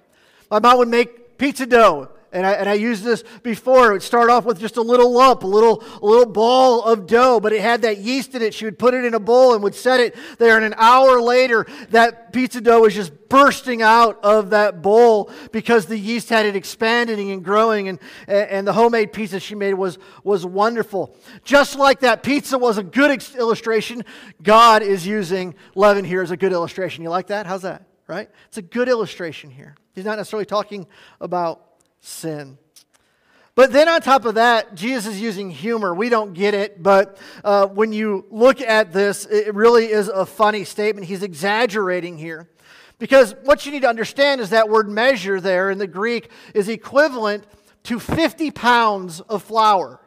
My 0.51 0.61
mom 0.61 0.79
would 0.79 0.89
make 0.89 1.39
pizza 1.39 1.67
dough 1.67 2.11
and 2.37 2.47
I, 2.47 2.53
and 2.53 2.69
I 2.69 2.75
used 2.75 3.03
this 3.03 3.25
before. 3.43 3.89
It 3.89 3.93
would 3.93 4.03
start 4.03 4.29
off 4.29 4.45
with 4.45 4.61
just 4.61 4.77
a 4.77 4.83
little 4.83 5.11
lump, 5.11 5.43
a 5.43 5.47
little, 5.47 5.83
a 6.03 6.05
little 6.05 6.27
ball 6.27 6.85
of 6.85 7.07
dough, 7.07 7.41
but 7.41 7.55
it 7.55 7.63
had 7.63 7.81
that 7.83 7.97
yeast 7.97 8.35
in 8.35 8.43
it. 8.43 8.53
She 8.53 8.67
would 8.67 8.79
put 8.79 8.93
it 8.93 9.07
in 9.07 9.15
a 9.15 9.19
bowl 9.19 9.55
and 9.55 9.63
would 9.63 9.75
set 9.75 10.01
it 10.01 10.15
there. 10.37 10.57
And 10.57 10.65
an 10.67 10.75
hour 10.77 11.19
later, 11.19 11.67
that 11.91 12.35
pizza 12.35 12.61
dough 12.61 12.83
was 12.83 12.95
just 12.95 13.31
bursting 13.31 13.81
out 13.81 14.23
of 14.23 14.51
that 14.51 14.83
bowl 14.83 15.31
because 15.51 15.87
the 15.87 15.97
yeast 15.97 16.29
had 16.29 16.45
it 16.45 16.55
expanding 16.55 17.31
and 17.31 17.43
growing. 17.43 17.89
And, 17.89 17.99
and 18.29 18.67
the 18.67 18.75
homemade 18.75 19.15
pizza 19.15 19.41
she 19.41 19.55
made 19.55 19.75
was, 19.75 19.99
was 20.23 20.45
wonderful. 20.45 21.17
Just 21.43 21.79
like 21.79 22.01
that 22.01 22.23
pizza 22.23 22.59
was 22.59 22.77
a 22.77 22.83
good 22.83 23.25
illustration, 23.35 24.05
God 24.43 24.83
is 24.83 25.07
using 25.07 25.55
leaven 25.75 26.05
here 26.05 26.21
as 26.21 26.31
a 26.31 26.37
good 26.37 26.53
illustration. 26.53 27.03
You 27.03 27.09
like 27.09 27.29
that? 27.29 27.47
How's 27.47 27.63
that? 27.63 27.87
Right? 28.07 28.29
It's 28.49 28.59
a 28.59 28.63
good 28.63 28.91
illustration 28.91 29.49
here. 29.49 29.75
He's 29.95 30.05
not 30.05 30.19
necessarily 30.19 30.45
talking 30.45 30.87
about 31.19 31.66
sin. 32.07 32.59
But 33.55 33.73
then 33.73 33.89
on 33.89 34.03
top 34.03 34.27
of 34.27 34.35
that, 34.35 34.75
Jesus 34.75 35.15
is 35.15 35.21
using 35.21 35.51
humor. 35.51 35.95
We 35.95 36.11
don't 36.11 36.35
get 36.35 36.53
it, 36.53 36.83
but 36.83 37.19
uh, 37.43 37.67
when 37.67 37.93
you 37.93 38.27
look 38.31 38.61
at 38.61 38.93
this, 38.93 39.25
it 39.25 39.55
really 39.55 39.87
is 39.87 40.09
a 40.09 40.27
funny 40.27 40.65
statement. 40.65 41.07
He's 41.07 41.23
exaggerating 41.23 42.19
here. 42.19 42.51
Because 42.99 43.35
what 43.45 43.65
you 43.65 43.73
need 43.73 43.83
to 43.83 43.89
understand 43.89 44.41
is 44.41 44.51
that 44.51 44.69
word 44.69 44.89
measure 44.89 45.41
there 45.41 45.71
in 45.71 45.79
the 45.79 45.87
Greek 45.87 46.31
is 46.55 46.69
equivalent 46.69 47.45
to 47.85 47.99
50 47.99 48.51
pounds 48.51 49.21
of 49.23 49.43
flour. 49.43 50.01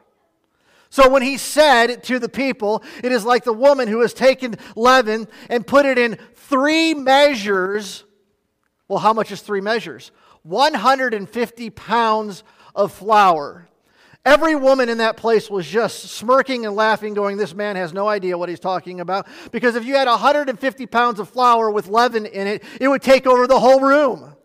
So 0.91 1.09
when 1.09 1.21
he 1.21 1.37
said 1.37 2.03
to 2.05 2.19
the 2.19 2.29
people, 2.29 2.83
it 3.03 3.11
is 3.11 3.25
like 3.25 3.43
the 3.43 3.53
woman 3.53 3.87
who 3.87 4.01
has 4.01 4.13
taken 4.13 4.55
leaven 4.75 5.27
and 5.49 5.65
put 5.65 5.85
it 5.85 5.97
in 5.97 6.17
three 6.35 6.93
measures. 6.93 8.03
Well, 8.87 8.99
how 8.99 9.13
much 9.13 9.31
is 9.31 9.41
three 9.41 9.61
measures? 9.61 10.11
150 10.43 11.69
pounds 11.71 12.43
of 12.75 12.91
flour. 12.91 13.67
Every 14.25 14.53
woman 14.53 14.89
in 14.89 14.97
that 14.97 15.15
place 15.17 15.49
was 15.49 15.65
just 15.65 16.11
smirking 16.11 16.65
and 16.65 16.75
laughing, 16.75 17.13
going, 17.13 17.37
This 17.37 17.55
man 17.55 17.75
has 17.75 17.93
no 17.93 18.07
idea 18.07 18.37
what 18.37 18.49
he's 18.49 18.59
talking 18.59 18.99
about. 18.99 19.27
Because 19.51 19.75
if 19.75 19.85
you 19.85 19.95
had 19.95 20.07
150 20.07 20.85
pounds 20.87 21.19
of 21.19 21.29
flour 21.29 21.71
with 21.71 21.87
leaven 21.87 22.25
in 22.25 22.47
it, 22.47 22.63
it 22.79 22.87
would 22.89 23.01
take 23.01 23.25
over 23.25 23.47
the 23.47 23.59
whole 23.59 23.79
room. 23.79 24.35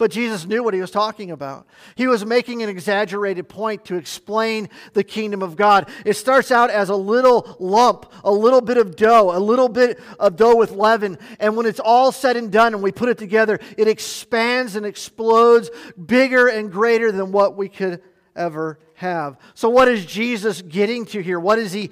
But 0.00 0.10
Jesus 0.10 0.46
knew 0.46 0.62
what 0.62 0.72
he 0.72 0.80
was 0.80 0.90
talking 0.90 1.30
about. 1.30 1.66
He 1.94 2.06
was 2.06 2.24
making 2.24 2.62
an 2.62 2.70
exaggerated 2.70 3.50
point 3.50 3.84
to 3.84 3.96
explain 3.96 4.70
the 4.94 5.04
kingdom 5.04 5.42
of 5.42 5.56
God. 5.56 5.90
It 6.06 6.14
starts 6.14 6.50
out 6.50 6.70
as 6.70 6.88
a 6.88 6.96
little 6.96 7.54
lump, 7.60 8.10
a 8.24 8.32
little 8.32 8.62
bit 8.62 8.78
of 8.78 8.96
dough, 8.96 9.30
a 9.30 9.38
little 9.38 9.68
bit 9.68 10.00
of 10.18 10.36
dough 10.36 10.56
with 10.56 10.70
leaven. 10.70 11.18
And 11.38 11.54
when 11.54 11.66
it's 11.66 11.80
all 11.80 12.12
said 12.12 12.38
and 12.38 12.50
done 12.50 12.72
and 12.72 12.82
we 12.82 12.92
put 12.92 13.10
it 13.10 13.18
together, 13.18 13.60
it 13.76 13.88
expands 13.88 14.74
and 14.74 14.86
explodes 14.86 15.70
bigger 16.02 16.48
and 16.48 16.72
greater 16.72 17.12
than 17.12 17.30
what 17.30 17.58
we 17.58 17.68
could 17.68 18.00
ever 18.34 18.78
have. 18.94 19.36
So, 19.52 19.68
what 19.68 19.86
is 19.86 20.06
Jesus 20.06 20.62
getting 20.62 21.04
to 21.06 21.22
here? 21.22 21.38
What 21.38 21.58
is 21.58 21.72
he 21.72 21.90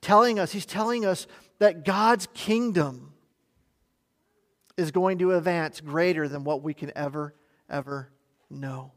telling 0.00 0.40
us? 0.40 0.50
He's 0.50 0.66
telling 0.66 1.06
us 1.06 1.28
that 1.60 1.84
God's 1.84 2.26
kingdom 2.34 3.12
is 4.76 4.90
going 4.90 5.18
to 5.18 5.34
advance 5.34 5.80
greater 5.80 6.26
than 6.26 6.42
what 6.42 6.64
we 6.64 6.74
can 6.74 6.90
ever 6.96 7.32
ever 7.68 8.10
know. 8.50 8.92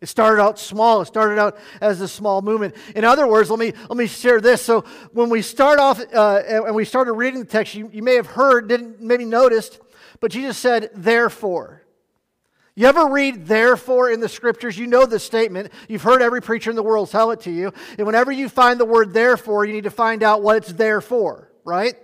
It 0.00 0.08
started 0.08 0.40
out 0.40 0.58
small. 0.58 1.02
It 1.02 1.06
started 1.06 1.38
out 1.38 1.58
as 1.80 2.00
a 2.00 2.08
small 2.08 2.40
movement. 2.40 2.74
In 2.96 3.04
other 3.04 3.26
words, 3.26 3.50
let 3.50 3.58
me, 3.58 3.74
let 3.88 3.98
me 3.98 4.06
share 4.06 4.40
this. 4.40 4.62
So, 4.62 4.82
when 5.12 5.28
we 5.28 5.42
start 5.42 5.78
off 5.78 6.00
uh, 6.14 6.42
and 6.46 6.74
we 6.74 6.86
started 6.86 7.12
reading 7.12 7.40
the 7.40 7.46
text, 7.46 7.74
you, 7.74 7.90
you 7.92 8.02
may 8.02 8.14
have 8.14 8.26
heard, 8.26 8.68
didn't 8.68 9.00
maybe 9.00 9.26
noticed, 9.26 9.78
but 10.20 10.30
Jesus 10.30 10.56
said, 10.56 10.90
therefore. 10.94 11.82
You 12.74 12.86
ever 12.86 13.08
read 13.08 13.46
therefore 13.46 14.10
in 14.10 14.20
the 14.20 14.28
scriptures? 14.28 14.78
You 14.78 14.86
know 14.86 15.04
this 15.04 15.22
statement. 15.22 15.70
You've 15.86 16.02
heard 16.02 16.22
every 16.22 16.40
preacher 16.40 16.70
in 16.70 16.76
the 16.76 16.82
world 16.82 17.10
tell 17.10 17.30
it 17.32 17.40
to 17.40 17.50
you. 17.50 17.72
And 17.98 18.06
whenever 18.06 18.32
you 18.32 18.48
find 18.48 18.80
the 18.80 18.86
word 18.86 19.12
therefore, 19.12 19.66
you 19.66 19.74
need 19.74 19.84
to 19.84 19.90
find 19.90 20.22
out 20.22 20.42
what 20.42 20.56
it's 20.56 20.72
there 20.72 21.02
for, 21.02 21.50
right? 21.64 21.94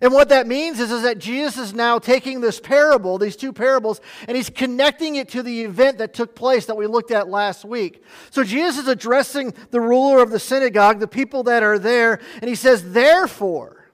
And 0.00 0.12
what 0.12 0.30
that 0.30 0.46
means 0.46 0.80
is, 0.80 0.90
is 0.90 1.02
that 1.02 1.18
Jesus 1.18 1.58
is 1.58 1.74
now 1.74 1.98
taking 1.98 2.40
this 2.40 2.58
parable, 2.58 3.18
these 3.18 3.36
two 3.36 3.52
parables, 3.52 4.00
and 4.26 4.36
he's 4.36 4.48
connecting 4.48 5.16
it 5.16 5.28
to 5.30 5.42
the 5.42 5.62
event 5.62 5.98
that 5.98 6.14
took 6.14 6.34
place 6.34 6.66
that 6.66 6.76
we 6.76 6.86
looked 6.86 7.10
at 7.10 7.28
last 7.28 7.64
week. 7.64 8.02
So 8.30 8.42
Jesus 8.42 8.84
is 8.84 8.88
addressing 8.88 9.52
the 9.70 9.80
ruler 9.80 10.22
of 10.22 10.30
the 10.30 10.38
synagogue, 10.38 11.00
the 11.00 11.08
people 11.08 11.42
that 11.44 11.62
are 11.62 11.78
there, 11.78 12.18
and 12.40 12.48
he 12.48 12.54
says, 12.54 12.92
therefore. 12.92 13.90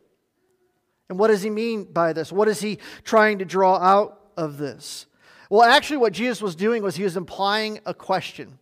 And 1.08 1.18
what 1.18 1.28
does 1.28 1.42
he 1.42 1.50
mean 1.50 1.84
by 1.84 2.12
this? 2.12 2.30
What 2.30 2.48
is 2.48 2.60
he 2.60 2.78
trying 3.02 3.38
to 3.38 3.44
draw 3.44 3.76
out 3.76 4.20
of 4.36 4.58
this? 4.58 5.06
Well, 5.50 5.62
actually, 5.62 5.98
what 5.98 6.12
Jesus 6.12 6.42
was 6.42 6.56
doing 6.56 6.82
was 6.82 6.96
he 6.96 7.04
was 7.04 7.16
implying 7.16 7.80
a 7.86 7.94
question. 7.94 8.58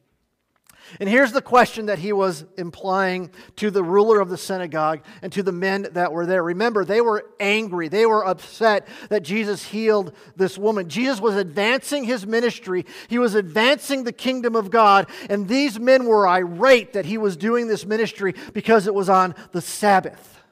And 1.01 1.09
here's 1.09 1.33
the 1.33 1.43
question 1.43 1.87
that 1.87 1.99
he 1.99 2.13
was 2.13 2.45
implying 2.57 3.31
to 3.57 3.71
the 3.71 3.83
ruler 3.83 4.21
of 4.21 4.29
the 4.29 4.37
synagogue 4.37 5.01
and 5.23 5.33
to 5.33 5.43
the 5.43 5.53
men 5.53 5.89
that 5.93 6.13
were 6.13 6.27
there. 6.27 6.43
Remember, 6.43 6.85
they 6.85 7.01
were 7.01 7.27
angry. 7.41 7.89
They 7.89 8.07
were 8.07 8.25
upset 8.25 8.87
that 9.09 9.23
Jesus 9.23 9.65
healed 9.65 10.13
this 10.37 10.57
woman. 10.57 10.89
Jesus 10.89 11.21
was 11.21 11.37
advancing 11.37 12.05
his 12.05 12.27
ministry, 12.27 12.87
he 13.09 13.19
was 13.19 13.35
advancing 13.35 14.05
the 14.05 14.13
kingdom 14.13 14.55
of 14.55 14.71
God. 14.71 15.09
And 15.29 15.49
these 15.49 15.81
men 15.81 16.05
were 16.05 16.29
irate 16.29 16.93
that 16.93 17.07
he 17.07 17.19
was 17.19 17.37
doing 17.37 17.67
this 17.67 17.85
ministry 17.85 18.35
because 18.53 18.87
it 18.87 18.95
was 18.95 19.09
on 19.09 19.35
the 19.53 19.61
Sabbath. 19.61 20.43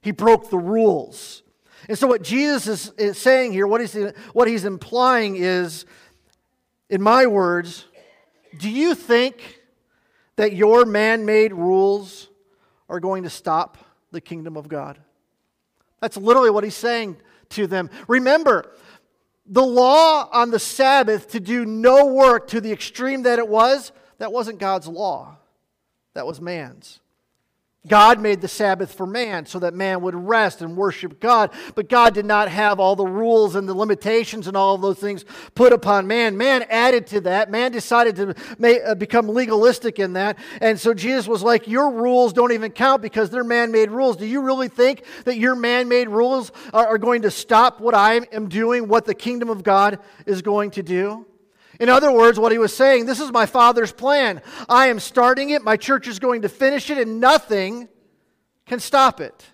He 0.00 0.12
broke 0.12 0.50
the 0.50 0.58
rules. 0.58 1.42
And 1.88 1.98
so, 1.98 2.06
what 2.06 2.22
Jesus 2.22 2.90
is, 2.96 3.18
saying 3.18 3.52
here, 3.52 3.66
what 3.66 3.80
he's, 3.80 3.94
what 4.32 4.48
he's 4.48 4.64
implying 4.64 5.36
is, 5.36 5.84
in 6.88 7.02
my 7.02 7.26
words, 7.26 7.84
do 8.58 8.70
you 8.70 8.94
think 8.94 9.55
that 10.36 10.52
your 10.52 10.84
man 10.84 11.24
made 11.24 11.52
rules 11.52 12.28
are 12.88 13.00
going 13.00 13.24
to 13.24 13.30
stop 13.30 13.78
the 14.12 14.20
kingdom 14.20 14.56
of 14.56 14.68
God? 14.68 14.98
That's 16.00 16.16
literally 16.16 16.50
what 16.50 16.64
he's 16.64 16.76
saying 16.76 17.16
to 17.50 17.66
them. 17.66 17.90
Remember, 18.06 18.72
the 19.46 19.64
law 19.64 20.28
on 20.32 20.50
the 20.50 20.58
Sabbath 20.58 21.28
to 21.30 21.40
do 21.40 21.64
no 21.64 22.06
work 22.06 22.48
to 22.48 22.60
the 22.60 22.72
extreme 22.72 23.22
that 23.22 23.38
it 23.38 23.48
was, 23.48 23.92
that 24.18 24.32
wasn't 24.32 24.58
God's 24.58 24.88
law, 24.88 25.36
that 26.14 26.26
was 26.26 26.40
man's. 26.40 27.00
God 27.88 28.20
made 28.20 28.40
the 28.40 28.48
Sabbath 28.48 28.94
for 28.94 29.06
man 29.06 29.46
so 29.46 29.58
that 29.60 29.74
man 29.74 30.00
would 30.02 30.14
rest 30.14 30.62
and 30.62 30.76
worship 30.76 31.20
God. 31.20 31.50
But 31.74 31.88
God 31.88 32.14
did 32.14 32.26
not 32.26 32.48
have 32.48 32.80
all 32.80 32.96
the 32.96 33.06
rules 33.06 33.54
and 33.54 33.68
the 33.68 33.74
limitations 33.74 34.46
and 34.46 34.56
all 34.56 34.74
of 34.74 34.82
those 34.82 34.98
things 34.98 35.24
put 35.54 35.72
upon 35.72 36.06
man. 36.06 36.36
Man 36.36 36.64
added 36.68 37.06
to 37.08 37.20
that. 37.22 37.50
Man 37.50 37.72
decided 37.72 38.16
to 38.16 38.34
make, 38.58 38.80
uh, 38.84 38.94
become 38.94 39.28
legalistic 39.28 39.98
in 39.98 40.14
that. 40.14 40.38
And 40.60 40.78
so 40.78 40.94
Jesus 40.94 41.28
was 41.28 41.42
like, 41.42 41.68
Your 41.68 41.90
rules 41.90 42.32
don't 42.32 42.52
even 42.52 42.72
count 42.72 43.02
because 43.02 43.30
they're 43.30 43.44
man 43.44 43.72
made 43.72 43.90
rules. 43.90 44.16
Do 44.16 44.26
you 44.26 44.40
really 44.40 44.68
think 44.68 45.04
that 45.24 45.38
your 45.38 45.54
man 45.54 45.88
made 45.88 46.08
rules 46.08 46.52
are, 46.72 46.86
are 46.86 46.98
going 46.98 47.22
to 47.22 47.30
stop 47.30 47.80
what 47.80 47.94
I 47.94 48.20
am 48.32 48.48
doing, 48.48 48.88
what 48.88 49.04
the 49.04 49.14
kingdom 49.14 49.50
of 49.50 49.62
God 49.62 49.98
is 50.26 50.42
going 50.42 50.70
to 50.72 50.82
do? 50.82 51.26
In 51.78 51.88
other 51.88 52.12
words, 52.12 52.38
what 52.38 52.52
he 52.52 52.58
was 52.58 52.74
saying, 52.74 53.06
this 53.06 53.20
is 53.20 53.32
my 53.32 53.46
Father's 53.46 53.92
plan. 53.92 54.40
I 54.68 54.86
am 54.86 55.00
starting 55.00 55.50
it, 55.50 55.62
my 55.62 55.76
church 55.76 56.08
is 56.08 56.18
going 56.18 56.42
to 56.42 56.48
finish 56.48 56.90
it, 56.90 56.98
and 56.98 57.20
nothing 57.20 57.88
can 58.66 58.80
stop 58.80 59.20
it. 59.20 59.46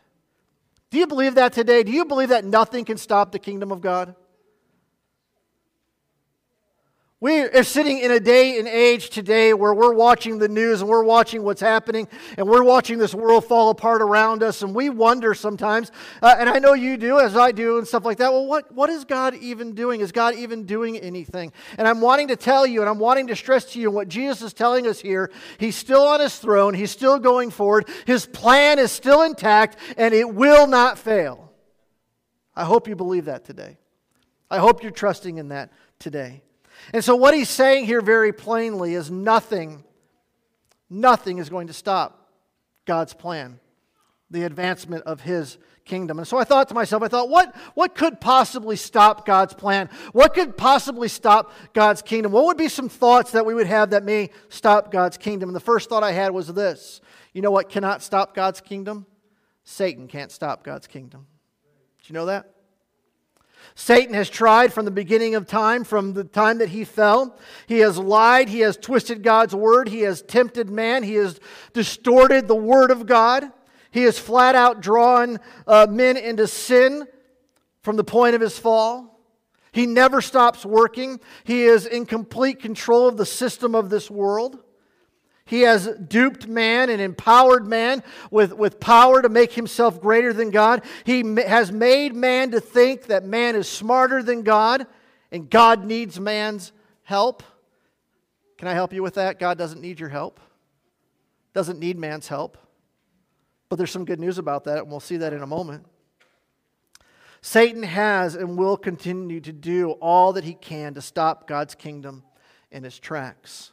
Do 0.91 0.99
you 0.99 1.07
believe 1.07 1.37
that 1.37 1.53
today? 1.53 1.83
Do 1.83 1.91
you 1.91 2.05
believe 2.05 2.29
that 2.29 2.45
nothing 2.45 2.85
can 2.85 2.99
stop 2.99 3.33
the 3.33 3.39
kingdom 3.39 3.73
of 3.73 3.81
God? 3.81 4.15
We 7.23 7.43
are 7.43 7.63
sitting 7.63 8.01
in 8.01 8.11
a 8.11 8.19
day 8.19 8.59
and 8.59 8.67
age 8.67 9.11
today 9.11 9.55
where 9.55 9.73
we're 9.73 9.95
watching 9.95 10.39
the 10.39 10.49
news 10.49 10.81
and 10.81 10.91
we're 10.91 11.05
watching 11.05 11.45
what's 11.45 11.61
happening 11.61 12.09
and 12.37 12.49
we're 12.49 12.65
watching 12.65 12.99
this 12.99 13.15
world 13.15 13.45
fall 13.45 13.71
apart 13.71 14.03
around 14.03 14.43
us 14.43 14.63
and 14.63 14.75
we 14.75 14.91
wonder 14.91 15.33
sometimes, 15.33 15.93
uh, 16.21 16.35
and 16.37 16.51
I 16.51 16.59
know 16.59 16.73
you 16.73 16.97
do 16.97 17.21
as 17.21 17.37
I 17.37 17.53
do 17.53 17.79
and 17.79 17.87
stuff 17.87 18.05
like 18.05 18.19
that, 18.19 18.33
well, 18.33 18.45
what, 18.47 18.75
what 18.75 18.91
is 18.91 19.05
God 19.05 19.37
even 19.37 19.73
doing? 19.77 20.01
Is 20.01 20.11
God 20.11 20.35
even 20.35 20.67
doing 20.67 20.99
anything? 20.99 21.53
And 21.79 21.87
I'm 21.87 22.01
wanting 22.01 22.27
to 22.27 22.35
tell 22.35 22.67
you 22.67 22.81
and 22.81 22.91
I'm 22.91 22.99
wanting 22.99 23.29
to 23.29 23.37
stress 23.37 23.67
to 23.67 23.81
you 23.81 23.89
what 23.89 24.09
Jesus 24.09 24.43
is 24.43 24.53
telling 24.53 24.89
us 24.89 25.01
here. 25.01 25.31
He's 25.59 25.77
still 25.77 26.03
on 26.03 26.19
his 26.19 26.37
throne, 26.37 26.75
he's 26.75 26.91
still 26.91 27.21
going 27.21 27.51
forward, 27.53 27.89
his 28.05 28.27
plan 28.27 28.81
is 28.81 28.91
still 28.91 29.23
intact, 29.23 29.77
and 29.97 30.13
it 30.13 30.35
will 30.35 30.67
not 30.67 30.99
fail. 30.99 31.53
I 32.57 32.65
hope 32.65 32.89
you 32.89 32.97
believe 32.97 33.27
that 33.27 33.45
today. 33.45 33.79
I 34.51 34.59
hope 34.59 34.83
you're 34.83 34.91
trusting 34.91 35.39
in 35.39 35.51
that 35.51 35.71
today. 36.01 36.43
And 36.93 37.05
so, 37.05 37.17
what 37.17 37.35
he's 37.35 37.49
saying 37.49 37.87
here 37.87 38.01
very 38.01 38.33
plainly 38.33 38.95
is 38.95 39.11
nothing, 39.11 39.85
nothing 40.91 41.39
is 41.39 41.49
going 41.49 41.69
to 41.69 41.73
stop 41.73 42.29
God's 42.85 43.15
plan, 43.15 43.61
the 44.31 44.45
advancement 44.45 45.05
of 45.05 45.21
his 45.21 45.59
kingdom. 45.85 46.19
And 46.19 46.27
so 46.27 46.39
I 46.39 46.45
thought 46.45 46.69
to 46.69 46.75
myself, 46.75 47.03
I 47.03 47.09
thought, 47.09 47.29
what, 47.29 47.55
what 47.75 47.95
could 47.95 48.21
possibly 48.21 48.77
stop 48.77 49.27
God's 49.27 49.55
plan? 49.55 49.89
What 50.13 50.35
could 50.35 50.57
possibly 50.57 51.09
stop 51.09 51.53
God's 51.73 52.03
kingdom? 52.03 52.33
What 52.33 52.45
would 52.47 52.57
be 52.57 52.69
some 52.69 52.89
thoughts 52.89 53.33
that 53.33 53.47
we 53.47 53.55
would 53.55 53.67
have 53.67 53.91
that 53.91 54.05
may 54.05 54.31
stop 54.49 54.91
God's 54.91 55.17
kingdom? 55.17 55.49
And 55.49 55.57
the 55.57 55.61
first 55.61 55.89
thought 55.89 56.05
I 56.05 56.13
had 56.13 56.33
was 56.33 56.49
this 56.49 57.01
you 57.33 57.43
know 57.43 57.51
what 57.51 57.69
cannot 57.69 58.03
stop 58.03 58.35
God's 58.35 58.61
kingdom? 58.61 59.07
Satan 59.65 60.09
can't 60.09 60.31
stop 60.31 60.65
God's 60.65 60.87
kingdom. 60.87 61.27
Did 62.01 62.11
you 62.11 62.15
know 62.15 62.27
that? 62.27 62.47
Satan 63.75 64.15
has 64.15 64.29
tried 64.29 64.73
from 64.73 64.85
the 64.85 64.91
beginning 64.91 65.35
of 65.35 65.47
time, 65.47 65.85
from 65.85 66.13
the 66.13 66.25
time 66.25 66.59
that 66.59 66.69
he 66.69 66.85
fell. 66.85 67.39
He 67.67 67.79
has 67.79 67.99
lied. 67.99 68.49
He 68.49 68.61
has 68.61 68.77
twisted 68.77 69.23
God's 69.23 69.55
word. 69.55 69.89
He 69.89 70.01
has 70.01 70.23
tempted 70.23 70.69
man. 70.69 71.03
He 71.03 71.15
has 71.15 71.41
distorted 71.73 72.49
the 72.49 72.55
word 72.55 72.91
of 72.91 73.07
God. 73.07 73.45
He 73.91 74.03
has 74.05 74.19
flat 74.19 74.55
out 74.55 74.81
drawn 74.81 75.39
uh, 75.67 75.87
men 75.89 76.17
into 76.17 76.47
sin 76.47 77.07
from 77.83 77.97
the 77.97 78.05
point 78.05 78.35
of 78.35 78.41
his 78.41 78.59
fall. 78.59 79.21
He 79.73 79.87
never 79.87 80.21
stops 80.21 80.67
working. 80.67 81.21
He 81.45 81.65
is 81.65 81.87
in 81.87 82.05
complete 82.07 82.61
control 82.61 83.09
of 83.09 83.17
the 83.17 83.27
system 83.27 83.75
of 83.75 83.89
this 83.89 84.11
world. 84.11 84.59
He 85.45 85.63
has 85.63 85.89
duped 85.89 86.47
man 86.47 86.89
and 86.89 87.01
empowered 87.01 87.67
man 87.67 88.03
with, 88.31 88.53
with 88.53 88.81
power 88.81 89.21
to 89.21 89.29
make 89.29 89.53
himself 89.53 90.01
greater 90.01 90.33
than 90.33 90.51
God. 90.51 90.85
He 91.05 91.23
has 91.43 91.73
made 91.73 92.15
man 92.15 92.53
to 92.53 92.61
think 92.61 93.07
that 93.07 93.25
man 93.25 93.57
is 93.57 93.69
smarter 93.69 94.23
than 94.23 94.43
God 94.43 94.87
and 95.33 95.51
God 95.51 95.85
needs 95.85 96.21
man's 96.21 96.73
help. 97.03 97.43
Can 98.59 98.69
I 98.69 98.75
help 98.75 98.93
you 98.93 99.03
with 99.03 99.15
that? 99.15 99.41
God 99.41 99.59
doesn't 99.59 99.81
need 99.81 99.99
your 99.99 100.11
help, 100.11 100.39
doesn't 101.53 101.81
need 101.81 101.99
man's 101.99 102.29
help. 102.29 102.57
But 103.69 103.77
there's 103.77 103.91
some 103.91 104.05
good 104.05 104.21
news 104.21 104.37
about 104.37 104.65
that, 104.65 104.79
and 104.79 104.91
we'll 104.91 105.01
see 105.01 105.17
that 105.17 105.33
in 105.33 105.43
a 105.43 105.47
moment. 105.47 105.87
Satan 107.41 107.83
has 107.83 108.37
and 108.37 108.57
will 108.57 108.77
continue 108.77 109.41
to 109.41 109.53
do 109.53 109.93
all 109.93 110.35
that 110.35 110.45
he 110.45 110.55
can 110.55 110.95
to 110.95 111.01
stop 111.01 111.49
God's 111.49 111.75
kingdom 111.75 112.23
in 112.71 112.85
its 112.85 112.99
tracks. 112.99 113.73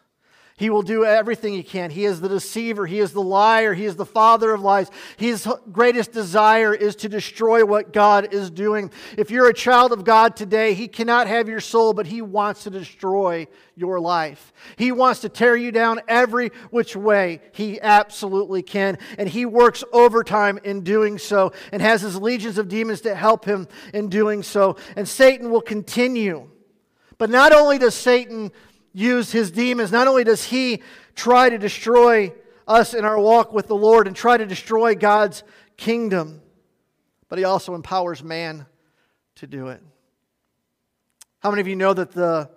He 0.59 0.69
will 0.69 0.81
do 0.81 1.05
everything 1.05 1.53
he 1.53 1.63
can. 1.63 1.89
He 1.89 2.03
is 2.03 2.19
the 2.19 2.27
deceiver. 2.27 2.85
He 2.85 2.99
is 2.99 3.13
the 3.13 3.21
liar. 3.21 3.73
He 3.73 3.85
is 3.85 3.95
the 3.95 4.05
father 4.05 4.53
of 4.53 4.59
lies. 4.59 4.91
His 5.15 5.47
greatest 5.71 6.11
desire 6.11 6.75
is 6.75 6.97
to 6.97 7.07
destroy 7.07 7.63
what 7.63 7.93
God 7.93 8.33
is 8.33 8.51
doing. 8.51 8.91
If 9.17 9.31
you're 9.31 9.47
a 9.47 9.53
child 9.53 9.93
of 9.93 10.03
God 10.03 10.35
today, 10.35 10.73
he 10.73 10.89
cannot 10.89 11.27
have 11.27 11.47
your 11.47 11.61
soul, 11.61 11.93
but 11.93 12.07
he 12.07 12.21
wants 12.21 12.63
to 12.63 12.69
destroy 12.69 13.47
your 13.77 14.01
life. 14.01 14.51
He 14.75 14.91
wants 14.91 15.21
to 15.21 15.29
tear 15.29 15.55
you 15.55 15.71
down 15.71 16.01
every 16.09 16.49
which 16.71 16.93
way 16.93 17.39
he 17.53 17.79
absolutely 17.79 18.61
can. 18.61 18.97
And 19.17 19.29
he 19.29 19.45
works 19.45 19.85
overtime 19.93 20.59
in 20.65 20.81
doing 20.81 21.19
so 21.19 21.53
and 21.71 21.81
has 21.81 22.01
his 22.01 22.17
legions 22.17 22.57
of 22.57 22.67
demons 22.67 22.99
to 23.01 23.15
help 23.15 23.45
him 23.45 23.69
in 23.93 24.09
doing 24.09 24.43
so. 24.43 24.75
And 24.97 25.07
Satan 25.07 25.51
will 25.51 25.61
continue 25.61 26.49
But 27.19 27.29
not 27.29 27.51
only 27.51 27.77
does 27.77 27.93
Satan 27.95 28.51
use 28.93 29.31
his 29.31 29.51
demons, 29.51 29.91
not 29.91 30.07
only 30.07 30.23
does 30.23 30.43
he 30.43 30.81
try 31.15 31.49
to 31.49 31.57
destroy 31.57 32.33
us 32.67 32.93
in 32.93 33.05
our 33.05 33.19
walk 33.19 33.51
with 33.53 33.67
the 33.67 33.75
Lord 33.75 34.07
and 34.07 34.15
try 34.15 34.37
to 34.37 34.45
destroy 34.45 34.95
God's 34.95 35.43
kingdom, 35.77 36.41
but 37.27 37.39
he 37.39 37.45
also 37.45 37.75
empowers 37.75 38.23
man 38.23 38.65
to 39.35 39.47
do 39.47 39.67
it. 39.67 39.81
How 41.39 41.49
many 41.49 41.61
of 41.61 41.67
you 41.67 41.75
know 41.75 41.93
that 41.93 42.11
the 42.11 42.49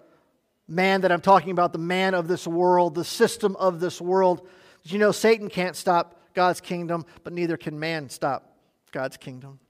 man 0.67 1.03
that 1.03 1.13
I'm 1.13 1.21
talking 1.21 1.51
about, 1.51 1.73
the 1.73 1.79
man 1.79 2.15
of 2.15 2.29
this 2.29 2.47
world, 2.47 2.95
the 2.95 3.05
system 3.05 3.57
of 3.57 3.81
this 3.81 4.01
world, 4.01 4.47
you 4.85 4.99
know 4.99 5.13
Satan 5.13 5.49
can't 5.49 5.77
stop 5.77 6.21
God's 6.35 6.61
kingdom, 6.61 7.05
but 7.23 7.33
neither 7.33 7.57
can 7.57 7.79
man 7.79 8.09
stop 8.09 8.57
God's 8.91 9.17
kingdom? 9.17 9.61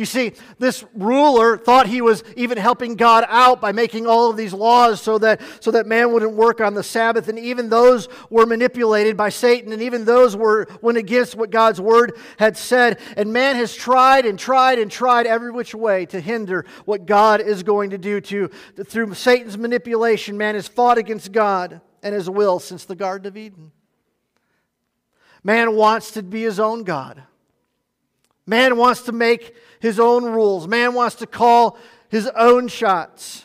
You 0.00 0.06
see, 0.06 0.32
this 0.58 0.82
ruler 0.94 1.58
thought 1.58 1.86
he 1.86 2.00
was 2.00 2.24
even 2.34 2.56
helping 2.56 2.94
God 2.96 3.26
out 3.28 3.60
by 3.60 3.72
making 3.72 4.06
all 4.06 4.30
of 4.30 4.36
these 4.38 4.54
laws 4.54 5.02
so 5.02 5.18
that, 5.18 5.42
so 5.60 5.72
that 5.72 5.86
man 5.86 6.10
wouldn't 6.10 6.32
work 6.32 6.62
on 6.62 6.72
the 6.72 6.82
Sabbath. 6.82 7.28
And 7.28 7.38
even 7.38 7.68
those 7.68 8.08
were 8.30 8.46
manipulated 8.46 9.18
by 9.18 9.28
Satan, 9.28 9.74
and 9.74 9.82
even 9.82 10.06
those 10.06 10.34
were 10.34 10.68
went 10.80 10.96
against 10.96 11.34
what 11.34 11.50
God's 11.50 11.82
word 11.82 12.16
had 12.38 12.56
said. 12.56 12.98
And 13.14 13.30
man 13.34 13.56
has 13.56 13.76
tried 13.76 14.24
and 14.24 14.38
tried 14.38 14.78
and 14.78 14.90
tried 14.90 15.26
every 15.26 15.50
which 15.50 15.74
way 15.74 16.06
to 16.06 16.18
hinder 16.18 16.64
what 16.86 17.04
God 17.04 17.42
is 17.42 17.62
going 17.62 17.90
to 17.90 17.98
do. 17.98 18.22
To, 18.22 18.48
through 18.82 19.12
Satan's 19.12 19.58
manipulation, 19.58 20.38
man 20.38 20.54
has 20.54 20.66
fought 20.66 20.96
against 20.96 21.30
God 21.30 21.82
and 22.02 22.14
his 22.14 22.30
will 22.30 22.58
since 22.58 22.86
the 22.86 22.96
Garden 22.96 23.26
of 23.26 23.36
Eden. 23.36 23.70
Man 25.44 25.76
wants 25.76 26.12
to 26.12 26.22
be 26.22 26.40
his 26.40 26.58
own 26.58 26.84
God. 26.84 27.24
Man 28.46 28.76
wants 28.76 29.02
to 29.02 29.12
make 29.12 29.54
his 29.80 30.00
own 30.00 30.24
rules. 30.24 30.66
Man 30.66 30.94
wants 30.94 31.16
to 31.16 31.26
call 31.26 31.78
his 32.08 32.26
own 32.36 32.68
shots. 32.68 33.44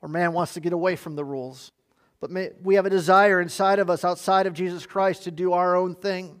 Or 0.00 0.08
man 0.08 0.32
wants 0.32 0.54
to 0.54 0.60
get 0.60 0.72
away 0.72 0.96
from 0.96 1.16
the 1.16 1.24
rules. 1.24 1.72
But 2.20 2.30
may, 2.30 2.50
we 2.62 2.74
have 2.74 2.86
a 2.86 2.90
desire 2.90 3.40
inside 3.40 3.78
of 3.78 3.90
us, 3.90 4.04
outside 4.04 4.46
of 4.46 4.54
Jesus 4.54 4.86
Christ, 4.86 5.24
to 5.24 5.30
do 5.30 5.52
our 5.52 5.76
own 5.76 5.94
thing. 5.94 6.40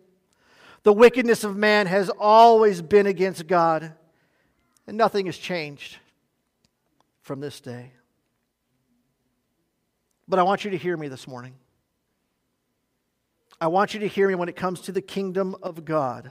The 0.82 0.92
wickedness 0.92 1.44
of 1.44 1.56
man 1.56 1.86
has 1.86 2.10
always 2.10 2.80
been 2.80 3.06
against 3.06 3.46
God, 3.46 3.92
and 4.86 4.96
nothing 4.96 5.26
has 5.26 5.36
changed 5.36 5.98
from 7.20 7.40
this 7.40 7.60
day. 7.60 7.92
But 10.26 10.38
I 10.38 10.42
want 10.42 10.64
you 10.64 10.70
to 10.70 10.78
hear 10.78 10.96
me 10.96 11.08
this 11.08 11.26
morning. 11.26 11.54
I 13.60 13.66
want 13.66 13.92
you 13.92 14.00
to 14.00 14.08
hear 14.08 14.26
me 14.28 14.34
when 14.34 14.48
it 14.48 14.56
comes 14.56 14.80
to 14.82 14.92
the 14.92 15.02
kingdom 15.02 15.54
of 15.62 15.84
God. 15.84 16.30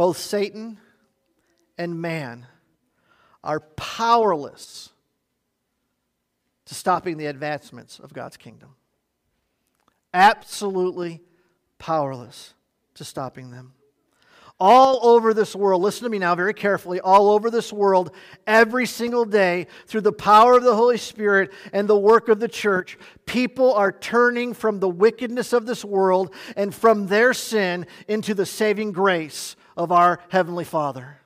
Both 0.00 0.16
Satan 0.16 0.78
and 1.76 2.00
man 2.00 2.46
are 3.44 3.60
powerless 3.60 4.88
to 6.64 6.74
stopping 6.74 7.18
the 7.18 7.26
advancements 7.26 7.98
of 7.98 8.14
God's 8.14 8.38
kingdom. 8.38 8.76
Absolutely 10.14 11.20
powerless 11.78 12.54
to 12.94 13.04
stopping 13.04 13.50
them 13.50 13.74
all 14.58 15.00
over 15.06 15.32
this 15.32 15.56
world, 15.56 15.80
listen 15.80 16.04
to 16.04 16.10
me 16.10 16.18
now 16.18 16.34
very 16.34 16.52
carefully, 16.52 17.00
all 17.00 17.30
over 17.30 17.50
this 17.50 17.72
world, 17.72 18.14
every 18.46 18.84
single 18.86 19.24
day, 19.24 19.66
through 19.86 20.02
the 20.02 20.12
power 20.12 20.54
of 20.54 20.62
the 20.62 20.76
Holy 20.76 20.98
Spirit 20.98 21.50
and 21.72 21.88
the 21.88 21.98
work 21.98 22.28
of 22.28 22.40
the 22.40 22.48
church, 22.48 22.98
people 23.24 23.72
are 23.72 23.90
turning 23.90 24.52
from 24.52 24.78
the 24.78 24.88
wickedness 24.88 25.54
of 25.54 25.64
this 25.64 25.82
world 25.82 26.34
and 26.56 26.74
from 26.74 27.06
their 27.06 27.32
sin 27.32 27.86
into 28.06 28.34
the 28.34 28.44
saving 28.44 28.92
grace 28.92 29.56
of 29.80 29.90
our 29.90 30.20
Heavenly 30.28 30.64
Father. 30.64 31.16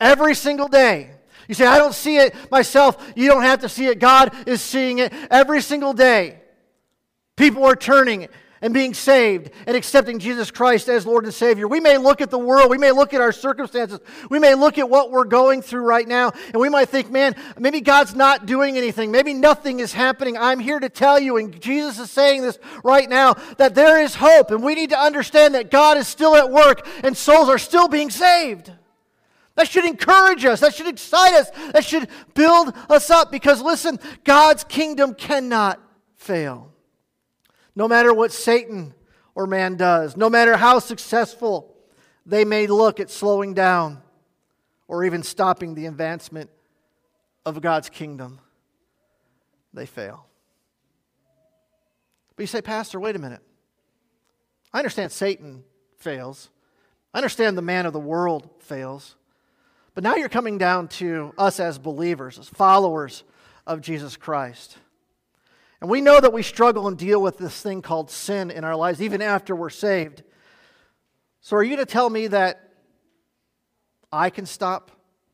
Every 0.00 0.36
single 0.36 0.68
day. 0.68 1.10
You 1.48 1.54
say, 1.54 1.66
I 1.66 1.78
don't 1.78 1.94
see 1.94 2.18
it 2.18 2.34
myself. 2.48 3.12
You 3.16 3.28
don't 3.28 3.42
have 3.42 3.62
to 3.62 3.68
see 3.68 3.86
it. 3.86 3.98
God 3.98 4.32
is 4.46 4.62
seeing 4.62 5.00
it 5.00 5.12
every 5.28 5.60
single 5.60 5.92
day. 5.92 6.40
People 7.36 7.64
are 7.64 7.74
turning 7.74 8.28
and 8.62 8.74
being 8.74 8.92
saved 8.92 9.50
and 9.66 9.76
accepting 9.76 10.18
Jesus 10.18 10.50
Christ 10.50 10.88
as 10.88 11.06
Lord 11.06 11.24
and 11.24 11.32
Savior. 11.32 11.66
We 11.66 11.80
may 11.80 11.96
look 11.96 12.20
at 12.20 12.30
the 12.30 12.38
world, 12.38 12.70
we 12.70 12.78
may 12.78 12.92
look 12.92 13.14
at 13.14 13.20
our 13.20 13.32
circumstances, 13.32 14.00
we 14.28 14.38
may 14.38 14.54
look 14.54 14.78
at 14.78 14.88
what 14.88 15.10
we're 15.10 15.24
going 15.24 15.62
through 15.62 15.82
right 15.82 16.06
now, 16.06 16.32
and 16.52 16.56
we 16.56 16.68
might 16.68 16.88
think, 16.88 17.10
man, 17.10 17.34
maybe 17.58 17.80
God's 17.80 18.14
not 18.14 18.46
doing 18.46 18.76
anything. 18.76 19.10
Maybe 19.10 19.32
nothing 19.32 19.80
is 19.80 19.92
happening. 19.92 20.36
I'm 20.36 20.60
here 20.60 20.78
to 20.78 20.88
tell 20.88 21.18
you, 21.18 21.36
and 21.38 21.58
Jesus 21.60 21.98
is 21.98 22.10
saying 22.10 22.42
this 22.42 22.58
right 22.84 23.08
now, 23.08 23.34
that 23.56 23.74
there 23.74 24.00
is 24.00 24.14
hope, 24.16 24.50
and 24.50 24.62
we 24.62 24.74
need 24.74 24.90
to 24.90 24.98
understand 24.98 25.54
that 25.54 25.70
God 25.70 25.96
is 25.96 26.06
still 26.06 26.36
at 26.36 26.50
work 26.50 26.86
and 27.02 27.16
souls 27.16 27.48
are 27.48 27.58
still 27.58 27.88
being 27.88 28.10
saved. 28.10 28.72
That 29.56 29.68
should 29.68 29.84
encourage 29.84 30.44
us. 30.44 30.60
That 30.60 30.74
should 30.74 30.86
excite 30.86 31.34
us. 31.34 31.50
That 31.72 31.84
should 31.84 32.08
build 32.34 32.74
us 32.88 33.10
up 33.10 33.30
because, 33.30 33.60
listen, 33.60 33.98
God's 34.24 34.64
kingdom 34.64 35.14
cannot 35.14 35.80
fail. 36.16 36.72
No 37.80 37.88
matter 37.88 38.12
what 38.12 38.30
Satan 38.30 38.92
or 39.34 39.46
man 39.46 39.76
does, 39.76 40.14
no 40.14 40.28
matter 40.28 40.54
how 40.54 40.80
successful 40.80 41.74
they 42.26 42.44
may 42.44 42.66
look 42.66 43.00
at 43.00 43.08
slowing 43.08 43.54
down 43.54 44.02
or 44.86 45.02
even 45.02 45.22
stopping 45.22 45.74
the 45.74 45.86
advancement 45.86 46.50
of 47.46 47.62
God's 47.62 47.88
kingdom, 47.88 48.38
they 49.72 49.86
fail. 49.86 50.26
But 52.36 52.42
you 52.42 52.48
say, 52.48 52.60
Pastor, 52.60 53.00
wait 53.00 53.16
a 53.16 53.18
minute. 53.18 53.40
I 54.74 54.78
understand 54.78 55.10
Satan 55.10 55.64
fails. 55.96 56.50
I 57.14 57.18
understand 57.18 57.56
the 57.56 57.62
man 57.62 57.86
of 57.86 57.94
the 57.94 57.98
world 57.98 58.50
fails. 58.58 59.16
But 59.94 60.04
now 60.04 60.16
you're 60.16 60.28
coming 60.28 60.58
down 60.58 60.88
to 60.88 61.32
us 61.38 61.58
as 61.58 61.78
believers, 61.78 62.38
as 62.38 62.46
followers 62.46 63.24
of 63.66 63.80
Jesus 63.80 64.18
Christ. 64.18 64.76
And 65.80 65.88
we 65.88 66.00
know 66.00 66.20
that 66.20 66.32
we 66.32 66.42
struggle 66.42 66.88
and 66.88 66.98
deal 66.98 67.22
with 67.22 67.38
this 67.38 67.60
thing 67.60 67.80
called 67.80 68.10
sin 68.10 68.50
in 68.50 68.64
our 68.64 68.76
lives, 68.76 69.00
even 69.00 69.22
after 69.22 69.56
we're 69.56 69.70
saved. 69.70 70.22
So, 71.40 71.56
are 71.56 71.62
you 71.62 71.76
to 71.76 71.86
tell 71.86 72.10
me 72.10 72.26
that 72.26 72.68
I 74.12 74.28
can 74.28 74.44
stop 74.44 74.90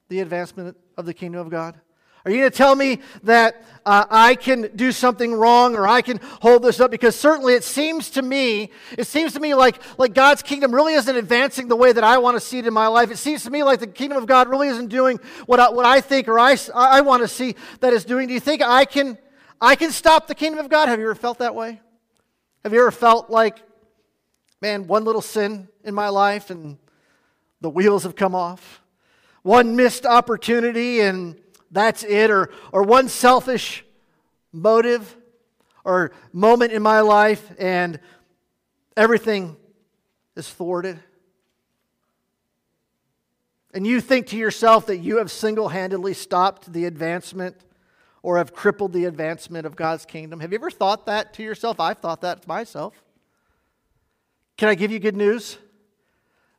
the 0.09 0.21
advancement 0.21 0.77
of 0.97 1.05
the 1.05 1.15
kingdom 1.15 1.41
of 1.41 1.51
God? 1.51 1.81
Are 2.25 2.31
you 2.31 2.39
going 2.39 2.51
to 2.51 2.57
tell 2.57 2.75
me 2.75 3.01
that 3.23 3.65
uh, 3.85 4.05
I 4.11 4.35
can 4.35 4.71
do 4.75 4.91
something 4.91 5.33
wrong 5.33 5.77
or 5.77 5.87
I 5.87 6.03
can 6.03 6.19
hold 6.41 6.65
this 6.65 6.81
up? 6.81 6.91
Because 6.91 7.15
certainly 7.15 7.55
it 7.55 7.63
seems 7.63 8.11
to 8.11 8.23
me, 8.23 8.71
it 8.99 9.07
seems 9.07 9.33
to 9.35 9.41
me 9.41 9.55
like, 9.55 9.81
like 9.97 10.13
God's 10.13 10.43
kingdom 10.43 10.75
really 10.75 10.95
isn't 10.95 11.17
advancing 11.17 11.69
the 11.69 11.77
way 11.77 11.93
that 11.93 12.03
I 12.03 12.19
want 12.19 12.37
to 12.37 12.41
see 12.41 12.59
it 12.59 12.67
in 12.67 12.75
my 12.75 12.89
life. 12.89 13.13
It 13.13 13.19
seems 13.19 13.45
to 13.45 13.51
me 13.51 13.63
like 13.63 13.79
the 13.79 13.87
kingdom 13.87 14.19
of 14.19 14.27
God 14.27 14.49
really 14.49 14.67
isn't 14.67 14.89
doing 14.89 15.21
what 15.47 15.61
I, 15.61 15.71
what 15.71 15.87
I 15.87 16.01
think 16.01 16.27
or 16.27 16.37
I, 16.37 16.57
I 16.75 17.01
want 17.03 17.23
to 17.23 17.29
see 17.29 17.55
that 17.79 17.93
it's 17.93 18.05
doing. 18.05 18.27
Do 18.27 18.35
you 18.35 18.41
think 18.41 18.61
I 18.61 18.87
can 18.87 19.19
I 19.61 19.75
can 19.75 19.91
stop 19.91 20.27
the 20.27 20.35
kingdom 20.35 20.65
of 20.65 20.71
God. 20.71 20.89
Have 20.89 20.99
you 20.99 21.07
ever 21.07 21.15
felt 21.15 21.39
that 21.39 21.55
way? 21.55 21.81
Have 22.63 22.73
you 22.73 22.81
ever 22.81 22.91
felt 22.91 23.31
like, 23.31 23.63
man, 24.61 24.87
one 24.87 25.05
little 25.05 25.23
sin 25.23 25.69
in 25.85 25.95
my 25.95 26.09
life 26.09 26.51
and 26.51 26.79
the 27.61 27.71
wheels 27.71 28.03
have 28.03 28.17
come 28.17 28.35
off? 28.35 28.83
One 29.43 29.77
missed 29.77 30.05
opportunity 30.05 31.01
and 31.01 31.41
that's 31.71 32.03
it? 32.03 32.31
Or, 32.31 32.51
or 32.73 32.83
one 32.83 33.09
selfish 33.09 33.85
motive 34.53 35.17
or 35.85 36.13
moment 36.33 36.73
in 36.73 36.83
my 36.83 37.01
life 37.01 37.51
and 37.59 37.99
everything 38.97 39.57
is 40.35 40.51
thwarted? 40.51 40.99
And 43.73 43.87
you 43.87 44.01
think 44.01 44.27
to 44.29 44.37
yourself 44.37 44.87
that 44.87 44.99
you 44.99 45.19
have 45.19 45.31
single 45.31 45.69
handedly 45.69 46.15
stopped 46.15 46.73
the 46.73 46.85
advancement 46.87 47.57
or 48.23 48.39
have 48.39 48.53
crippled 48.53 48.93
the 48.93 49.05
advancement 49.05 49.67
of 49.67 49.77
God's 49.77 50.05
kingdom. 50.05 50.41
Have 50.41 50.53
you 50.53 50.59
ever 50.59 50.71
thought 50.71 51.07
that 51.07 51.35
to 51.35 51.43
yourself? 51.43 51.79
I've 51.81 51.99
thought 51.99 52.23
that 52.23 52.43
to 52.43 52.49
myself. 52.49 53.03
Can 54.57 54.69
I 54.69 54.75
give 54.75 54.91
you 54.91 54.99
good 54.99 55.17
news? 55.17 55.59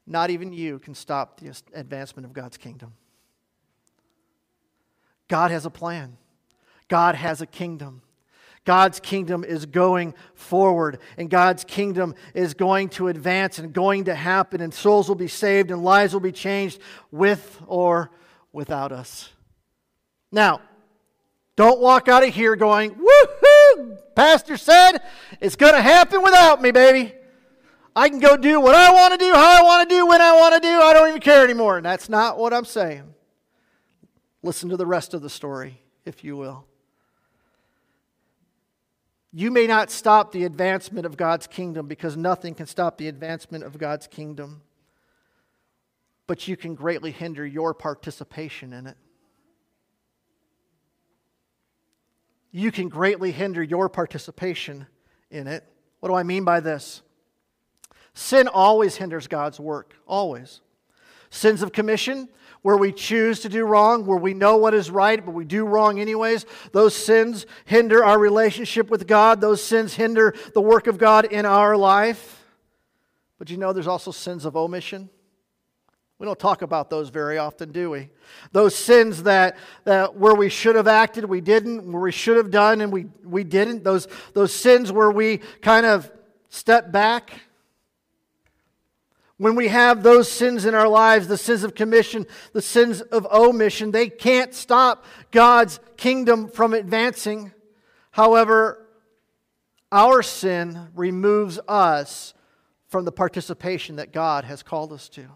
Not 0.06 0.30
even 0.30 0.54
you 0.54 0.80
can 0.80 0.96
stop 0.96 1.39
the 1.39 1.54
advancement 1.74 2.26
of 2.26 2.34
God's 2.34 2.58
kingdom. 2.58 2.93
God 5.28 5.52
has 5.52 5.65
a 5.65 5.70
plan, 5.70 6.17
God 6.88 7.15
has 7.15 7.41
a 7.41 7.48
kingdom. 7.48 8.02
God's 8.63 9.00
kingdom 9.00 9.46
is 9.46 9.65
going 9.65 10.13
forward, 10.36 11.00
and 11.17 11.30
God's 11.30 11.63
kingdom 11.63 12.15
is 12.34 12.54
going 12.54 12.89
to 12.89 13.08
advance 13.08 13.60
and 13.60 13.72
going 13.72 14.04
to 14.06 14.13
happen, 14.13 14.60
and 14.60 14.74
souls 14.74 15.08
will 15.08 15.15
be 15.15 15.30
saved 15.30 15.72
and 15.72 15.86
lives 15.86 16.12
will 16.12 16.20
be 16.20 16.34
changed 16.34 16.82
with 17.10 17.62
or 17.65 18.12
without 18.52 18.91
us. 18.91 19.30
Now, 20.34 20.60
don't 21.58 21.82
walk 21.82 22.08
out 22.08 22.24
of 22.24 22.34
here 22.34 22.56
going, 22.56 22.91
woohoo! 22.96 23.98
Pastor 24.15 24.56
said 24.56 25.00
it's 25.41 25.58
going 25.58 25.74
to 25.74 25.82
happen 25.82 26.22
without 26.22 26.62
me, 26.62 26.72
baby. 26.72 27.13
I 27.96 28.10
can 28.10 28.20
go 28.20 28.38
do 28.38 28.62
what 28.62 28.76
I 28.76 28.93
want 28.93 29.13
to 29.13 29.17
do, 29.17 29.34
how 29.34 29.60
I 29.60 29.63
want 29.63 29.89
to 29.89 29.96
do, 29.96 30.06
when 30.06 30.22
I 30.22 30.34
want 30.38 30.54
to 30.54 30.60
do. 30.60 30.80
I 30.80 30.93
don't 30.93 31.10
even 31.10 31.20
care 31.20 31.43
anymore. 31.43 31.78
And 31.78 31.86
that's 31.86 32.10
not 32.10 32.38
what 32.38 32.54
I'm 32.54 32.63
saying. 32.63 33.15
Listen 34.43 34.70
to 34.70 34.78
the 34.78 34.86
rest 34.86 35.15
of 35.15 35.24
the 35.24 35.32
story, 35.32 35.82
if 36.06 36.24
you 36.24 36.38
will. 36.38 36.65
You 39.34 39.50
may 39.50 39.65
not 39.65 39.89
stop 39.89 40.32
the 40.32 40.46
advancement 40.46 41.08
of 41.08 41.17
God's 41.17 41.48
kingdom 41.48 41.88
because 41.88 42.15
nothing 42.15 42.54
can 42.54 42.67
stop 42.67 43.00
the 43.00 43.08
advancement 43.08 43.63
of 43.63 43.80
God's 43.80 44.06
kingdom, 44.06 44.62
but 46.28 46.48
you 46.48 46.56
can 46.56 46.76
greatly 46.76 47.12
hinder 47.12 47.46
your 47.46 47.74
participation 47.74 48.74
in 48.74 48.86
it. 48.86 48.98
You 52.52 52.72
can 52.72 52.90
greatly 52.90 53.32
hinder 53.32 53.62
your 53.62 53.90
participation 53.90 54.88
in 55.30 55.48
it. 55.48 55.64
What 56.00 56.10
do 56.10 56.16
I 56.16 56.24
mean 56.24 56.44
by 56.44 56.60
this? 56.60 57.02
Sin 58.14 58.48
always 58.48 58.96
hinders 58.96 59.28
God's 59.28 59.60
work, 59.60 59.94
always. 60.08 60.62
Sins 61.30 61.62
of 61.62 61.72
commission, 61.72 62.30
where 62.62 62.78
we 62.78 62.92
choose 62.92 63.42
to 63.42 63.50
do 63.50 63.64
wrong, 63.64 64.06
where 64.06 64.18
we 64.18 64.34
know 64.34 64.58
what 64.58 64.74
is 64.74 64.90
right, 64.90 65.24
but 65.24 65.32
we 65.32 65.46
do 65.46 65.66
wrong 65.66 66.00
anyways, 66.00 66.46
those 66.72 66.96
sins 66.96 67.46
hinder 67.66 68.04
our 68.04 68.18
relationship 68.18 68.90
with 68.90 69.08
God. 69.08 69.40
Those 69.40 69.64
sins 69.64 69.94
hinder 69.94 70.34
the 70.54 70.62
work 70.62 70.88
of 70.88 70.98
God 70.98 71.26
in 71.26 71.46
our 71.46 71.78
life. 71.78 72.44
But 73.38 73.50
you 73.50 73.58
know, 73.58 73.74
there's 73.74 73.88
also 73.88 74.12
sins 74.12 74.46
of 74.46 74.58
omission. 74.58 75.10
We 76.20 76.26
don't 76.26 76.40
talk 76.40 76.64
about 76.64 76.90
those 76.90 77.10
very 77.10 77.38
often, 77.38 77.72
do 77.72 77.92
we? 77.92 78.10
Those 78.52 78.76
sins 78.76 79.24
that, 79.24 79.56
that 79.84 80.16
where 80.16 80.34
we 80.34 80.50
should 80.50 80.76
have 80.76 80.88
acted, 80.88 81.26
we 81.26 81.42
didn't, 81.42 81.92
where 81.92 82.02
we 82.02 82.12
should 82.12 82.38
have 82.38 82.50
done, 82.50 82.82
and 82.82 82.92
we, 82.92 83.06
we 83.24 83.44
didn't. 83.44 83.84
Those, 83.84 84.08
those 84.34 84.52
sins 84.52 84.92
where 84.92 85.12
we 85.12 85.38
kind 85.62 85.86
of 85.86 86.12
step 86.50 86.92
back. 86.92 87.42
When 89.38 89.54
we 89.54 89.68
have 89.68 90.02
those 90.02 90.32
sins 90.32 90.66
in 90.66 90.74
our 90.74 90.88
lives, 90.88 91.28
the 91.28 91.38
sins 91.38 91.64
of 91.64 91.76
commission, 91.76 92.26
the 92.54 92.64
sins 92.64 93.02
of 93.02 93.28
omission, 93.28 93.92
they 93.92 94.10
can't 94.10 94.56
stop 94.56 95.06
God's 95.30 95.80
kingdom 95.98 96.50
from 96.50 96.74
advancing. 96.74 97.52
However, 98.10 98.88
our 99.92 100.24
sin 100.24 100.90
removes 100.96 101.60
us 101.68 102.34
from 102.88 103.06
the 103.06 103.12
participation 103.12 103.98
that 103.98 104.12
God 104.12 104.46
has 104.46 104.64
called 104.64 104.92
us 104.92 105.10
to. 105.10 105.28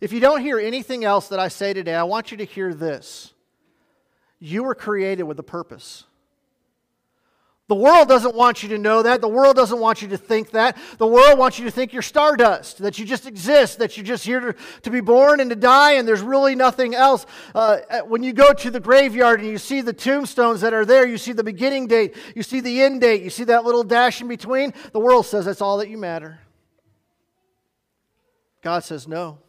If 0.00 0.12
you 0.12 0.20
don't 0.20 0.40
hear 0.40 0.58
anything 0.58 1.04
else 1.04 1.28
that 1.28 1.40
I 1.40 1.48
say 1.48 1.72
today, 1.74 1.94
I 1.94 2.04
want 2.04 2.30
you 2.30 2.36
to 2.38 2.44
hear 2.44 2.72
this. 2.72 3.32
You 4.38 4.62
were 4.62 4.74
created 4.74 5.24
with 5.24 5.38
a 5.38 5.42
purpose. 5.42 6.04
The 7.66 7.74
world 7.74 8.08
doesn't 8.08 8.34
want 8.34 8.62
you 8.62 8.70
to 8.70 8.78
know 8.78 9.02
that. 9.02 9.20
The 9.20 9.28
world 9.28 9.54
doesn't 9.54 9.78
want 9.78 10.00
you 10.00 10.08
to 10.08 10.16
think 10.16 10.52
that. 10.52 10.78
The 10.96 11.06
world 11.06 11.38
wants 11.38 11.58
you 11.58 11.66
to 11.66 11.70
think 11.70 11.92
you're 11.92 12.00
stardust, 12.00 12.78
that 12.78 12.98
you 12.98 13.04
just 13.04 13.26
exist, 13.26 13.80
that 13.80 13.94
you're 13.94 14.06
just 14.06 14.24
here 14.24 14.40
to, 14.40 14.54
to 14.82 14.90
be 14.90 15.00
born 15.00 15.38
and 15.40 15.50
to 15.50 15.56
die, 15.56 15.92
and 15.94 16.08
there's 16.08 16.22
really 16.22 16.54
nothing 16.54 16.94
else. 16.94 17.26
Uh, 17.54 17.80
when 18.06 18.22
you 18.22 18.32
go 18.32 18.54
to 18.54 18.70
the 18.70 18.80
graveyard 18.80 19.40
and 19.40 19.50
you 19.50 19.58
see 19.58 19.82
the 19.82 19.92
tombstones 19.92 20.62
that 20.62 20.72
are 20.72 20.86
there, 20.86 21.06
you 21.06 21.18
see 21.18 21.32
the 21.32 21.44
beginning 21.44 21.86
date, 21.86 22.16
you 22.34 22.42
see 22.42 22.60
the 22.60 22.80
end 22.80 23.02
date, 23.02 23.22
you 23.22 23.30
see 23.30 23.44
that 23.44 23.64
little 23.64 23.84
dash 23.84 24.22
in 24.22 24.28
between, 24.28 24.72
the 24.92 25.00
world 25.00 25.26
says 25.26 25.44
that's 25.44 25.60
all 25.60 25.76
that 25.76 25.90
you 25.90 25.98
matter. 25.98 26.40
God 28.62 28.82
says 28.82 29.06
no. 29.06 29.40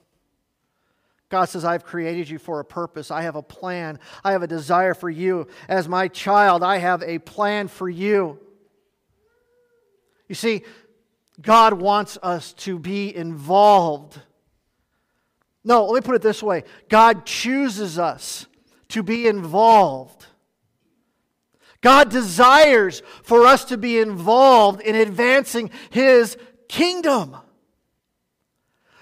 God 1.30 1.46
says, 1.46 1.64
I've 1.64 1.84
created 1.84 2.28
you 2.30 2.40
for 2.40 2.60
a 2.60 2.66
purpose. 2.66 3.12
I 3.12 3.22
have 3.22 3.36
a 3.36 3.44
plan. 3.44 4.00
I 4.24 4.32
have 4.32 4.42
a 4.42 4.48
desire 4.48 4.96
for 4.96 5.10
you. 5.10 5.48
As 5.68 5.88
my 5.88 6.08
child, 6.08 6.64
I 6.64 6.78
have 6.78 7.04
a 7.04 7.20
plan 7.20 7.68
for 7.68 7.88
you. 7.88 8.40
You 10.28 10.36
see, 10.36 10.64
God 11.42 11.74
wants 11.74 12.18
us 12.22 12.54
to 12.54 12.80
be 12.80 13.16
involved. 13.16 14.20
No, 15.64 15.86
let 15.86 16.04
me 16.04 16.06
put 16.06 16.16
it 16.16 16.22
this 16.22 16.42
way 16.42 16.64
God 16.90 17.26
chooses 17.26 18.00
us 18.00 18.48
to 18.90 19.04
be 19.04 19.28
involved. 19.28 20.26
God 21.82 22.10
desires 22.10 23.02
for 23.24 23.46
us 23.46 23.66
to 23.66 23.78
be 23.78 24.00
involved 24.00 24.82
in 24.82 24.96
advancing 24.96 25.70
His 25.92 26.38
kingdom. 26.68 27.38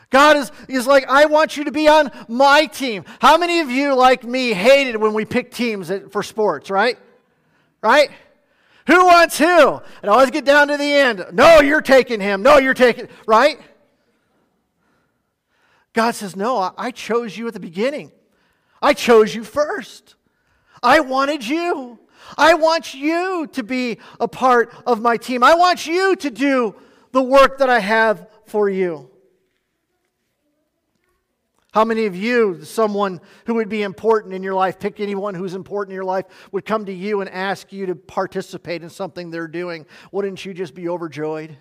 God 0.10 0.38
is, 0.38 0.52
is 0.70 0.88
like, 0.88 1.06
I 1.10 1.26
want 1.26 1.58
you 1.58 1.66
to 1.66 1.72
be 1.72 1.88
on 1.88 2.12
my 2.28 2.66
team. 2.66 3.04
How 3.20 3.38
many 3.38 3.60
of 3.60 3.70
you, 3.70 3.94
like 3.94 4.24
me, 4.24 4.54
hated 4.54 4.96
when 4.96 5.14
we 5.14 5.26
picked 5.26 5.54
teams 5.54 5.92
for 6.12 6.24
sports, 6.24 6.70
right? 6.70 6.98
Right? 7.82 8.10
Who 8.88 9.06
wants 9.06 9.38
who? 9.38 9.82
And 10.02 10.10
always 10.10 10.32
get 10.32 10.46
down 10.46 10.70
to 10.70 10.78
the 10.78 10.94
end. 10.94 11.26
No, 11.34 11.60
you're 11.60 11.82
taking 11.82 12.22
him. 12.22 12.42
No, 12.42 12.58
you're 12.58 12.74
taking, 12.74 13.10
right? 13.26 13.60
God 15.92 16.16
says, 16.16 16.36
No, 16.36 16.74
I 16.78 16.92
chose 16.92 17.38
you 17.38 17.48
at 17.48 17.54
the 17.54 17.60
beginning. 17.60 18.12
I 18.82 18.94
chose 18.94 19.36
you 19.36 19.44
first. 19.44 20.16
I 20.82 21.02
wanted 21.02 21.46
you. 21.46 22.00
I 22.38 22.54
want 22.54 22.94
you 22.94 23.48
to 23.54 23.64
be 23.64 24.00
a 24.20 24.28
part 24.28 24.74
of 24.86 25.02
my 25.02 25.18
team. 25.18 25.44
I 25.44 25.56
want 25.56 25.86
you 25.86 26.16
to 26.16 26.30
do 26.30 26.76
the 27.12 27.22
work 27.22 27.58
that 27.58 27.70
I 27.70 27.80
have 27.80 28.28
for 28.46 28.70
you. 28.70 29.10
How 31.78 31.86
many 31.86 32.08
of 32.08 32.16
you, 32.16 32.64
someone 32.64 33.22
who 33.46 33.54
would 33.54 33.70
be 33.70 33.84
important 33.84 34.34
in 34.34 34.42
your 34.42 34.56
life, 34.56 34.80
pick 34.80 35.00
anyone 35.00 35.36
who's 35.36 35.54
important 35.54 35.92
in 35.92 35.96
your 35.96 36.06
life, 36.06 36.26
would 36.52 36.66
come 36.66 36.86
to 36.86 36.92
you 36.92 37.22
and 37.22 37.30
ask 37.30 37.72
you 37.72 37.86
to 37.86 37.94
participate 37.94 38.82
in 38.82 38.90
something 38.90 39.30
they're 39.30 39.48
doing? 39.48 39.86
Wouldn't 40.12 40.44
you 40.44 40.56
just 40.56 40.74
be 40.74 40.90
overjoyed? 40.90 41.56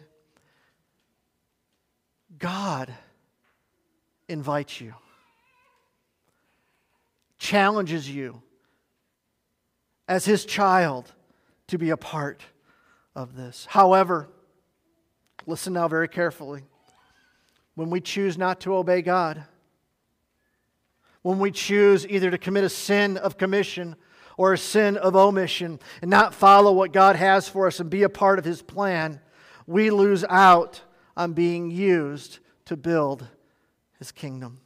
God 2.39 2.95
invites 4.27 4.81
you, 4.81 4.95
challenges 7.39 8.09
you 8.09 8.41
as 10.09 10.25
his 10.25 10.47
child 10.47 11.13
to 11.67 11.77
be 11.77 11.91
a 11.91 11.97
part 11.99 12.41
of 13.15 13.37
this. 13.37 13.67
However, 13.69 14.31
listen 15.47 15.75
now 15.75 15.89
very 15.89 16.09
carefully. 16.09 16.63
When 17.75 17.91
we 17.91 18.01
choose 18.01 18.39
not 18.39 18.61
to 18.61 18.77
obey 18.77 19.03
God, 19.03 19.45
when 21.27 21.41
we 21.41 21.51
choose 21.51 22.07
either 22.07 22.31
to 22.31 22.39
commit 22.39 22.63
a 22.63 22.69
sin 22.69 23.17
of 23.17 23.37
commission 23.37 23.97
or 24.37 24.53
a 24.53 24.59
sin 24.59 24.97
of 24.97 25.17
omission 25.17 25.81
and 26.01 26.09
not 26.09 26.33
follow 26.33 26.71
what 26.71 26.93
God 26.93 27.17
has 27.17 27.49
for 27.49 27.67
us 27.67 27.81
and 27.81 27.91
be 27.91 28.05
a 28.05 28.09
part 28.09 28.39
of 28.39 28.45
His 28.45 28.63
plan, 28.63 29.19
we 29.67 29.91
lose 29.91 30.25
out 30.29 30.83
on 31.17 31.33
being 31.33 31.69
used 31.69 32.39
to 32.67 32.77
build 32.77 33.27
His 33.99 34.13
kingdom. 34.13 34.61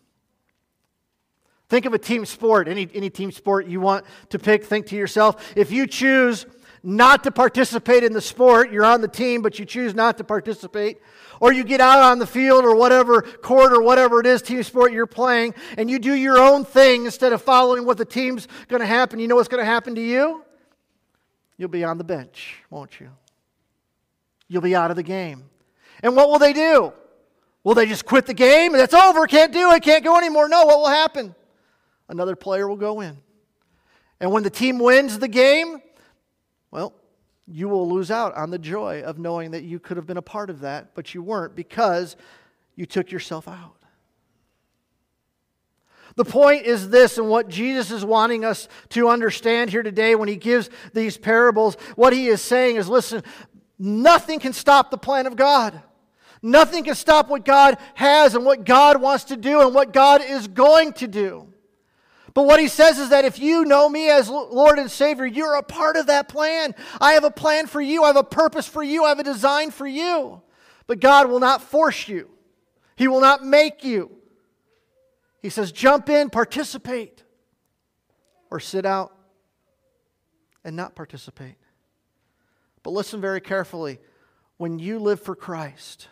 Think 1.70 1.86
of 1.86 1.94
a 1.94 1.98
team 1.98 2.26
sport, 2.26 2.68
any, 2.68 2.90
any 2.92 3.08
team 3.08 3.32
sport 3.32 3.66
you 3.66 3.80
want 3.80 4.04
to 4.28 4.38
pick. 4.38 4.62
Think 4.62 4.84
to 4.88 4.96
yourself 4.96 5.54
if 5.56 5.72
you 5.72 5.86
choose 5.86 6.44
not 6.82 7.24
to 7.24 7.30
participate 7.30 8.04
in 8.04 8.12
the 8.12 8.20
sport, 8.20 8.72
you're 8.72 8.84
on 8.84 9.00
the 9.00 9.08
team, 9.08 9.42
but 9.42 9.58
you 9.58 9.64
choose 9.64 9.94
not 9.94 10.16
to 10.18 10.24
participate, 10.24 10.98
or 11.40 11.52
you 11.52 11.64
get 11.64 11.80
out 11.80 12.02
on 12.02 12.18
the 12.18 12.26
field 12.26 12.64
or 12.64 12.74
whatever 12.74 13.22
court 13.22 13.72
or 13.72 13.82
whatever 13.82 14.20
it 14.20 14.26
is, 14.26 14.42
team 14.42 14.62
sport 14.62 14.92
you're 14.92 15.06
playing, 15.06 15.54
and 15.76 15.90
you 15.90 15.98
do 15.98 16.14
your 16.14 16.38
own 16.38 16.64
thing 16.64 17.04
instead 17.04 17.32
of 17.32 17.42
following 17.42 17.84
what 17.84 17.98
the 17.98 18.04
team's 18.04 18.48
going 18.68 18.80
to 18.80 18.86
happen, 18.86 19.18
you 19.18 19.28
know 19.28 19.36
what's 19.36 19.48
going 19.48 19.62
to 19.62 19.70
happen 19.70 19.94
to 19.94 20.00
you? 20.00 20.44
You'll 21.56 21.68
be 21.68 21.84
on 21.84 21.98
the 21.98 22.04
bench, 22.04 22.56
won't 22.70 22.98
you? 23.00 23.10
You'll 24.48 24.62
be 24.62 24.74
out 24.74 24.90
of 24.90 24.96
the 24.96 25.02
game. 25.02 25.44
And 26.02 26.16
what 26.16 26.30
will 26.30 26.38
they 26.38 26.54
do? 26.54 26.92
Will 27.62 27.74
they 27.74 27.86
just 27.86 28.06
quit 28.06 28.24
the 28.24 28.34
game? 28.34 28.72
That's 28.72 28.94
over. 28.94 29.26
Can't 29.26 29.52
do 29.52 29.70
it. 29.72 29.82
Can't 29.82 30.02
go 30.02 30.16
anymore. 30.16 30.48
No, 30.48 30.64
what 30.64 30.78
will 30.78 30.88
happen? 30.88 31.34
Another 32.08 32.34
player 32.34 32.66
will 32.66 32.76
go 32.76 33.00
in. 33.00 33.18
And 34.18 34.32
when 34.32 34.42
the 34.42 34.50
team 34.50 34.78
wins 34.78 35.18
the 35.18 35.28
game, 35.28 35.82
well, 36.70 36.94
you 37.46 37.68
will 37.68 37.88
lose 37.88 38.10
out 38.10 38.34
on 38.36 38.50
the 38.50 38.58
joy 38.58 39.02
of 39.02 39.18
knowing 39.18 39.50
that 39.52 39.64
you 39.64 39.78
could 39.78 39.96
have 39.96 40.06
been 40.06 40.16
a 40.16 40.22
part 40.22 40.50
of 40.50 40.60
that, 40.60 40.94
but 40.94 41.14
you 41.14 41.22
weren't 41.22 41.56
because 41.56 42.16
you 42.76 42.86
took 42.86 43.10
yourself 43.10 43.48
out. 43.48 43.76
The 46.16 46.24
point 46.24 46.66
is 46.66 46.90
this, 46.90 47.18
and 47.18 47.28
what 47.28 47.48
Jesus 47.48 47.90
is 47.90 48.04
wanting 48.04 48.44
us 48.44 48.68
to 48.90 49.08
understand 49.08 49.70
here 49.70 49.82
today 49.82 50.14
when 50.14 50.28
he 50.28 50.36
gives 50.36 50.70
these 50.92 51.16
parables, 51.16 51.76
what 51.94 52.12
he 52.12 52.26
is 52.26 52.42
saying 52.42 52.76
is 52.76 52.88
listen, 52.88 53.22
nothing 53.78 54.40
can 54.40 54.52
stop 54.52 54.90
the 54.90 54.98
plan 54.98 55.26
of 55.26 55.36
God. 55.36 55.80
Nothing 56.42 56.84
can 56.84 56.94
stop 56.94 57.28
what 57.28 57.44
God 57.44 57.76
has 57.94 58.34
and 58.34 58.44
what 58.44 58.64
God 58.64 59.00
wants 59.00 59.24
to 59.24 59.36
do 59.36 59.60
and 59.60 59.74
what 59.74 59.92
God 59.92 60.22
is 60.22 60.48
going 60.48 60.94
to 60.94 61.06
do. 61.06 61.49
But 62.32 62.44
what 62.44 62.60
he 62.60 62.68
says 62.68 62.98
is 62.98 63.08
that 63.10 63.24
if 63.24 63.38
you 63.38 63.64
know 63.64 63.88
me 63.88 64.08
as 64.08 64.28
Lord 64.28 64.78
and 64.78 64.90
Savior, 64.90 65.26
you're 65.26 65.56
a 65.56 65.62
part 65.62 65.96
of 65.96 66.06
that 66.06 66.28
plan. 66.28 66.74
I 67.00 67.12
have 67.12 67.24
a 67.24 67.30
plan 67.30 67.66
for 67.66 67.80
you, 67.80 68.04
I 68.04 68.08
have 68.08 68.16
a 68.16 68.24
purpose 68.24 68.68
for 68.68 68.82
you, 68.82 69.04
I 69.04 69.08
have 69.08 69.18
a 69.18 69.24
design 69.24 69.70
for 69.70 69.86
you. 69.86 70.42
But 70.86 71.00
God 71.00 71.28
will 71.28 71.40
not 71.40 71.62
force 71.62 72.08
you, 72.08 72.30
He 72.96 73.08
will 73.08 73.20
not 73.20 73.44
make 73.44 73.84
you. 73.84 74.10
He 75.42 75.48
says, 75.48 75.72
jump 75.72 76.10
in, 76.10 76.28
participate, 76.28 77.24
or 78.50 78.60
sit 78.60 78.84
out 78.84 79.16
and 80.64 80.76
not 80.76 80.94
participate. 80.94 81.56
But 82.82 82.90
listen 82.90 83.20
very 83.20 83.40
carefully. 83.40 84.00
When 84.58 84.78
you 84.78 84.98
live 84.98 85.22
for 85.22 85.34
Christ, 85.34 86.08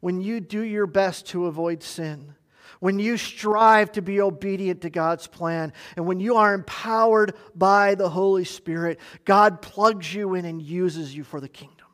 when 0.00 0.20
you 0.20 0.40
do 0.40 0.60
your 0.60 0.86
best 0.86 1.28
to 1.28 1.46
avoid 1.46 1.82
sin, 1.82 2.34
when 2.82 2.98
you 2.98 3.16
strive 3.16 3.92
to 3.92 4.02
be 4.02 4.20
obedient 4.20 4.80
to 4.80 4.90
God's 4.90 5.28
plan, 5.28 5.72
and 5.94 6.04
when 6.04 6.18
you 6.18 6.34
are 6.34 6.52
empowered 6.52 7.32
by 7.54 7.94
the 7.94 8.08
Holy 8.08 8.42
Spirit, 8.42 8.98
God 9.24 9.62
plugs 9.62 10.12
you 10.12 10.34
in 10.34 10.44
and 10.44 10.60
uses 10.60 11.14
you 11.14 11.22
for 11.22 11.40
the 11.40 11.48
kingdom. 11.48 11.86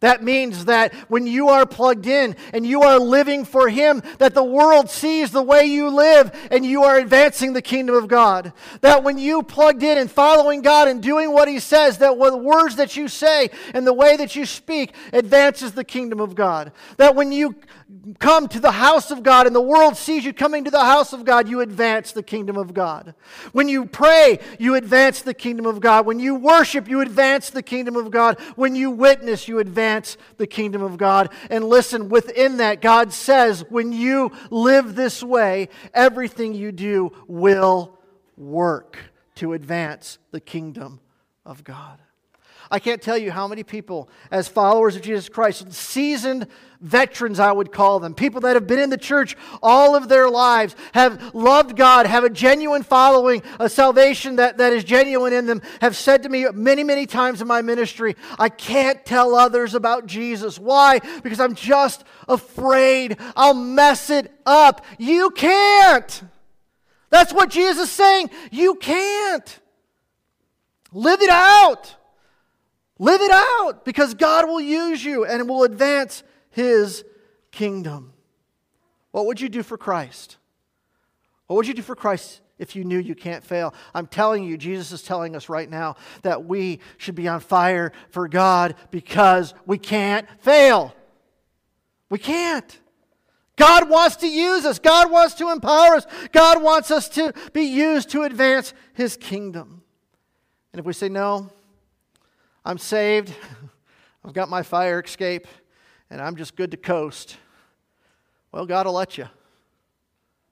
That 0.00 0.22
means 0.22 0.66
that 0.66 0.94
when 1.08 1.26
you 1.26 1.48
are 1.48 1.66
plugged 1.66 2.06
in 2.06 2.36
and 2.52 2.66
you 2.66 2.82
are 2.82 2.98
living 2.98 3.44
for 3.44 3.68
Him, 3.68 4.02
that 4.18 4.34
the 4.34 4.44
world 4.44 4.90
sees 4.90 5.30
the 5.30 5.42
way 5.42 5.64
you 5.66 5.88
live 5.88 6.30
and 6.50 6.64
you 6.64 6.84
are 6.84 6.98
advancing 6.98 7.52
the 7.52 7.62
kingdom 7.62 7.96
of 7.96 8.08
God. 8.08 8.52
That 8.80 9.02
when 9.02 9.18
you 9.18 9.42
plugged 9.42 9.82
in 9.82 9.98
and 9.98 10.10
following 10.10 10.62
God 10.62 10.88
and 10.88 11.02
doing 11.02 11.32
what 11.32 11.48
He 11.48 11.58
says, 11.58 11.98
that 11.98 12.18
the 12.18 12.36
words 12.36 12.76
that 12.76 12.96
you 12.96 13.08
say 13.08 13.50
and 13.74 13.86
the 13.86 13.92
way 13.92 14.16
that 14.16 14.36
you 14.36 14.46
speak 14.46 14.94
advances 15.12 15.72
the 15.72 15.84
kingdom 15.84 16.20
of 16.20 16.34
God. 16.34 16.72
That 16.96 17.14
when 17.14 17.32
you 17.32 17.56
come 18.18 18.48
to 18.48 18.60
the 18.60 18.72
house 18.72 19.10
of 19.10 19.22
God 19.22 19.46
and 19.46 19.56
the 19.56 19.60
world 19.60 19.96
sees 19.96 20.24
you 20.24 20.32
coming 20.32 20.64
to 20.64 20.70
the 20.70 20.84
house 20.84 21.12
of 21.12 21.24
God, 21.24 21.48
you 21.48 21.60
advance 21.60 22.12
the 22.12 22.22
kingdom 22.22 22.56
of 22.56 22.74
God. 22.74 23.14
When 23.52 23.68
you 23.68 23.86
pray, 23.86 24.40
you 24.58 24.74
advance 24.74 25.22
the 25.22 25.34
kingdom 25.34 25.66
of 25.66 25.80
God. 25.80 26.04
When 26.04 26.18
you 26.18 26.34
worship, 26.34 26.88
you 26.88 27.00
advance 27.00 27.50
the 27.50 27.62
kingdom 27.62 27.96
of 27.96 28.10
God. 28.10 28.38
When 28.56 28.74
you 28.74 28.90
witness, 28.90 29.48
you 29.48 29.58
advance 29.58 30.16
the 30.36 30.46
kingdom 30.46 30.82
of 30.82 30.98
God. 30.98 31.30
And 31.50 31.64
listen, 31.64 32.08
within 32.08 32.58
that, 32.58 32.82
God 32.82 33.12
says, 33.12 33.64
when 33.70 33.92
you 33.92 34.32
live 34.50 34.94
this 34.94 35.22
way, 35.22 35.68
everything 35.94 36.54
you 36.54 36.72
do 36.72 37.12
will 37.26 37.98
work 38.36 38.98
to 39.36 39.54
advance 39.54 40.18
the 40.30 40.40
kingdom 40.40 41.00
of 41.46 41.64
God. 41.64 41.98
I 42.70 42.78
can't 42.78 43.00
tell 43.00 43.16
you 43.16 43.30
how 43.30 43.48
many 43.48 43.62
people, 43.62 44.08
as 44.30 44.46
followers 44.46 44.94
of 44.96 45.02
Jesus 45.02 45.28
Christ, 45.28 45.72
seasoned 45.72 46.46
veterans, 46.80 47.40
I 47.40 47.50
would 47.50 47.72
call 47.72 47.98
them, 47.98 48.14
people 48.14 48.42
that 48.42 48.54
have 48.54 48.66
been 48.66 48.78
in 48.78 48.90
the 48.90 48.98
church 48.98 49.36
all 49.62 49.96
of 49.96 50.08
their 50.08 50.28
lives, 50.28 50.76
have 50.92 51.34
loved 51.34 51.76
God, 51.76 52.06
have 52.06 52.24
a 52.24 52.30
genuine 52.30 52.82
following, 52.82 53.42
a 53.58 53.68
salvation 53.68 54.36
that, 54.36 54.58
that 54.58 54.72
is 54.72 54.84
genuine 54.84 55.32
in 55.32 55.46
them, 55.46 55.62
have 55.80 55.96
said 55.96 56.22
to 56.24 56.28
me 56.28 56.46
many, 56.52 56.84
many 56.84 57.06
times 57.06 57.40
in 57.40 57.48
my 57.48 57.62
ministry, 57.62 58.16
I 58.38 58.48
can't 58.48 59.04
tell 59.04 59.34
others 59.34 59.74
about 59.74 60.06
Jesus. 60.06 60.58
Why? 60.58 61.00
Because 61.22 61.40
I'm 61.40 61.54
just 61.54 62.04
afraid 62.28 63.18
I'll 63.34 63.54
mess 63.54 64.10
it 64.10 64.32
up. 64.46 64.84
You 64.98 65.30
can't. 65.30 66.22
That's 67.10 67.32
what 67.32 67.50
Jesus 67.50 67.88
is 67.88 67.90
saying. 67.90 68.30
You 68.50 68.74
can't. 68.74 69.60
Live 70.92 71.22
it 71.22 71.30
out. 71.30 71.96
Live 72.98 73.20
it 73.20 73.30
out 73.30 73.84
because 73.84 74.14
God 74.14 74.48
will 74.48 74.60
use 74.60 75.04
you 75.04 75.24
and 75.24 75.48
will 75.48 75.62
advance 75.62 76.22
his 76.50 77.04
kingdom. 77.52 78.12
What 79.12 79.26
would 79.26 79.40
you 79.40 79.48
do 79.48 79.62
for 79.62 79.78
Christ? 79.78 80.36
What 81.46 81.56
would 81.56 81.66
you 81.66 81.74
do 81.74 81.82
for 81.82 81.94
Christ 81.94 82.40
if 82.58 82.74
you 82.74 82.84
knew 82.84 82.98
you 82.98 83.14
can't 83.14 83.44
fail? 83.44 83.72
I'm 83.94 84.06
telling 84.06 84.44
you, 84.44 84.56
Jesus 84.56 84.92
is 84.92 85.02
telling 85.02 85.36
us 85.36 85.48
right 85.48 85.70
now 85.70 85.96
that 86.22 86.44
we 86.44 86.80
should 86.96 87.14
be 87.14 87.28
on 87.28 87.40
fire 87.40 87.92
for 88.10 88.28
God 88.28 88.74
because 88.90 89.54
we 89.64 89.78
can't 89.78 90.26
fail. 90.40 90.94
We 92.10 92.18
can't. 92.18 92.78
God 93.56 93.88
wants 93.90 94.16
to 94.16 94.28
use 94.28 94.64
us. 94.64 94.78
God 94.78 95.10
wants 95.10 95.34
to 95.34 95.50
empower 95.50 95.96
us. 95.96 96.06
God 96.32 96.62
wants 96.62 96.90
us 96.90 97.08
to 97.10 97.32
be 97.52 97.62
used 97.62 98.10
to 98.10 98.22
advance 98.22 98.72
His 98.94 99.16
kingdom. 99.16 99.82
And 100.72 100.80
if 100.80 100.86
we 100.86 100.92
say, 100.92 101.08
no, 101.08 101.50
I'm 102.68 102.76
saved. 102.76 103.32
I've 104.24 104.34
got 104.34 104.50
my 104.50 104.62
fire 104.62 105.00
escape, 105.00 105.46
and 106.10 106.20
I'm 106.20 106.36
just 106.36 106.54
good 106.54 106.70
to 106.72 106.76
coast. 106.76 107.38
Well, 108.52 108.66
God 108.66 108.84
will 108.84 108.92
let 108.92 109.16
you. 109.16 109.26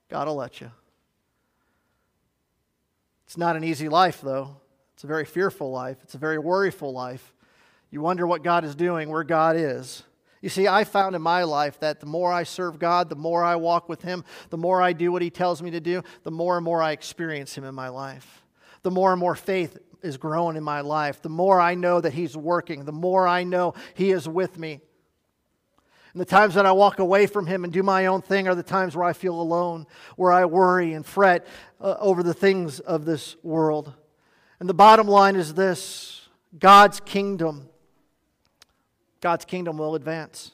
God 0.09 0.27
will 0.27 0.37
let 0.37 0.63
you. 0.63 0.71
It's 3.27 3.37
not 3.37 3.55
an 3.55 3.65
easy 3.65 3.91
life, 3.91 4.23
though. 4.23 4.57
It's 4.95 5.05
a 5.05 5.07
very 5.07 5.27
fearful 5.27 5.71
life. 5.71 5.99
It's 6.03 6.15
a 6.15 6.19
very 6.19 6.39
worryful 6.39 6.91
life. 6.91 7.35
You 7.91 8.01
wonder 8.01 8.27
what 8.27 8.43
God 8.43 8.65
is 8.65 8.75
doing, 8.75 9.11
where 9.11 9.23
God 9.23 9.57
is. 9.57 10.03
You 10.41 10.49
see, 10.49 10.67
I 10.67 10.85
found 10.85 11.17
in 11.17 11.21
my 11.21 11.43
life 11.43 11.79
that 11.81 12.01
the 12.01 12.07
more 12.07 12.33
I 12.33 12.45
serve 12.45 12.79
God, 12.79 13.11
the 13.11 13.15
more 13.15 13.45
I 13.45 13.57
walk 13.57 13.91
with 13.91 14.01
Him, 14.01 14.25
the 14.49 14.57
more 14.57 14.81
I 14.81 14.95
do 14.95 15.13
what 15.13 15.21
He 15.21 15.29
tells 15.29 15.61
me 15.61 15.71
to 15.73 15.81
do, 15.81 16.03
the 16.23 16.31
more 16.31 16.57
and 16.57 16.65
more 16.65 16.83
I 16.83 16.93
experience 16.93 17.59
Him 17.59 17.65
in 17.65 17.75
my 17.75 17.91
life. 17.91 18.43
The 18.85 18.91
more 18.91 19.13
and 19.13 19.21
more 19.21 19.35
faith 19.35 19.77
is 20.07 20.17
growing 20.17 20.57
in 20.57 20.65
my 20.65 20.81
life, 20.81 21.21
the 21.21 21.29
more 21.29 21.61
I 21.61 21.75
know 21.75 22.01
that 22.01 22.15
He's 22.15 22.37
working, 22.37 22.85
the 22.85 22.93
more 22.93 23.27
I 23.27 23.45
know 23.45 23.75
He 23.95 24.11
is 24.11 24.29
with 24.29 24.59
me. 24.59 24.81
And 26.13 26.21
the 26.21 26.25
times 26.25 26.55
that 26.55 26.65
I 26.65 26.73
walk 26.73 26.99
away 26.99 27.27
from 27.27 27.47
Him 27.47 27.65
and 27.65 27.73
do 27.73 27.83
my 27.83 28.07
own 28.07 28.23
thing 28.23 28.49
are 28.49 28.55
the 28.55 28.63
times 28.63 28.97
where 28.97 29.05
I 29.05 29.13
feel 29.13 29.39
alone, 29.39 29.87
where 30.17 30.33
I 30.33 30.47
worry 30.47 30.95
and 30.95 31.05
fret 31.05 31.47
uh, 31.79 31.97
over 31.99 32.23
the 32.23 32.33
things 32.33 32.81
of 32.81 33.05
this 33.05 33.37
world. 33.43 33.93
And 34.59 34.67
the 34.67 34.75
bottom 34.75 35.07
line 35.07 35.37
is 35.37 35.53
this 35.53 36.29
God's 36.59 37.01
kingdom, 37.01 37.69
God's 39.21 39.45
kingdom 39.45 39.77
will 39.77 39.95
advance 39.95 40.53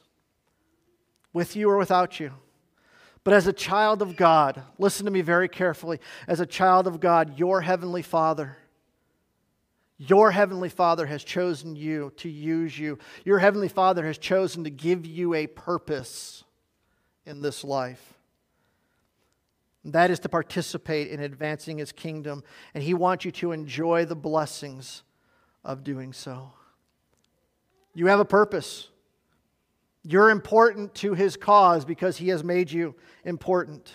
with 1.33 1.55
you 1.55 1.71
or 1.71 1.77
without 1.77 2.19
you. 2.19 2.33
But 3.25 3.35
as 3.35 3.47
a 3.47 3.53
child 3.53 4.03
of 4.03 4.17
God, 4.17 4.63
listen 4.79 5.05
to 5.05 5.13
me 5.13 5.21
very 5.21 5.49
carefully. 5.49 6.01
As 6.27 6.41
a 6.41 6.47
child 6.47 6.89
of 6.89 6.99
God, 6.99 7.39
your 7.39 7.61
heavenly 7.61 8.03
Father 8.03 8.57
your 9.99 10.31
Heavenly 10.31 10.69
Father 10.69 11.07
has 11.07 11.23
chosen 11.23 11.77
you 11.77 12.13
to 12.17 12.29
use 12.29 12.79
you. 12.79 12.99
Your 13.25 13.39
Heavenly 13.39 13.69
Father 13.69 14.05
has 14.07 14.19
chosen 14.19 14.65
to 14.65 14.71
give 14.71 15.07
you 15.07 15.35
a 15.35 15.47
purpose 15.47 16.45
in 17.25 17.41
this 17.41 17.63
life. 17.63 18.15
And 19.85 19.93
that 19.93 20.11
is 20.11 20.21
to 20.21 20.29
participate 20.29 21.09
in 21.09 21.21
advancing 21.21 21.79
His 21.79 21.93
kingdom, 21.93 22.43
and 22.75 22.83
He 22.83 22.95
wants 22.95 23.25
you 23.25 23.31
to 23.33 23.53
enjoy 23.53 24.05
the 24.05 24.17
blessings 24.17 25.03
of 25.65 25.85
doing 25.85 26.13
so. 26.13 26.53
You 27.95 28.07
have 28.07 28.21
a 28.21 28.25
purpose. 28.25 28.89
You're 30.03 30.31
important 30.31 30.95
to 30.97 31.15
His 31.15 31.37
cause 31.37 31.85
because 31.85 32.17
He 32.17 32.29
has 32.29 32.43
made 32.43 32.71
you 32.71 32.95
important. 33.25 33.93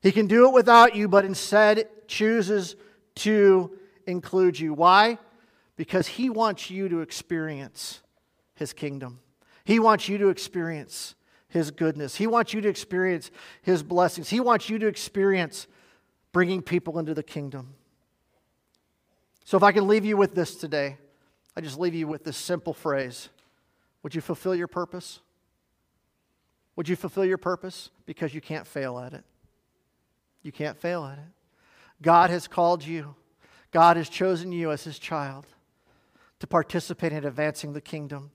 He 0.00 0.10
can 0.10 0.26
do 0.26 0.48
it 0.48 0.54
without 0.54 0.96
you, 0.96 1.06
but 1.06 1.24
instead 1.24 1.88
chooses 2.08 2.74
to 3.16 3.78
include 4.06 4.58
you. 4.58 4.74
Why? 4.74 5.18
Because 5.76 6.06
He 6.06 6.30
wants 6.30 6.70
you 6.70 6.88
to 6.88 7.00
experience 7.00 8.00
His 8.54 8.72
kingdom. 8.72 9.20
He 9.64 9.78
wants 9.78 10.08
you 10.08 10.18
to 10.18 10.28
experience 10.28 11.14
His 11.48 11.70
goodness. 11.70 12.16
He 12.16 12.26
wants 12.26 12.52
you 12.52 12.60
to 12.60 12.68
experience 12.68 13.30
His 13.62 13.82
blessings. 13.82 14.28
He 14.28 14.40
wants 14.40 14.68
you 14.68 14.78
to 14.78 14.86
experience 14.86 15.66
bringing 16.32 16.62
people 16.62 16.98
into 16.98 17.14
the 17.14 17.22
kingdom. 17.22 17.74
So, 19.44 19.56
if 19.56 19.62
I 19.62 19.72
can 19.72 19.88
leave 19.88 20.04
you 20.04 20.16
with 20.16 20.34
this 20.34 20.54
today, 20.54 20.98
I 21.56 21.60
just 21.60 21.78
leave 21.78 21.94
you 21.94 22.06
with 22.06 22.24
this 22.24 22.36
simple 22.36 22.72
phrase 22.72 23.28
Would 24.02 24.14
you 24.14 24.20
fulfill 24.20 24.54
your 24.54 24.68
purpose? 24.68 25.20
Would 26.76 26.88
you 26.88 26.96
fulfill 26.96 27.24
your 27.24 27.38
purpose? 27.38 27.90
Because 28.06 28.34
you 28.34 28.40
can't 28.40 28.66
fail 28.66 28.98
at 28.98 29.12
it. 29.12 29.24
You 30.42 30.52
can't 30.52 30.78
fail 30.78 31.04
at 31.04 31.18
it. 31.18 31.24
God 32.00 32.30
has 32.30 32.48
called 32.48 32.84
you 32.84 33.14
God 33.72 33.96
has 33.96 34.08
chosen 34.08 34.52
you 34.52 34.70
as 34.70 34.84
his 34.84 34.98
child 34.98 35.46
to 36.38 36.46
participate 36.46 37.12
in 37.12 37.24
advancing 37.24 37.72
the 37.72 37.80
kingdom. 37.80 38.30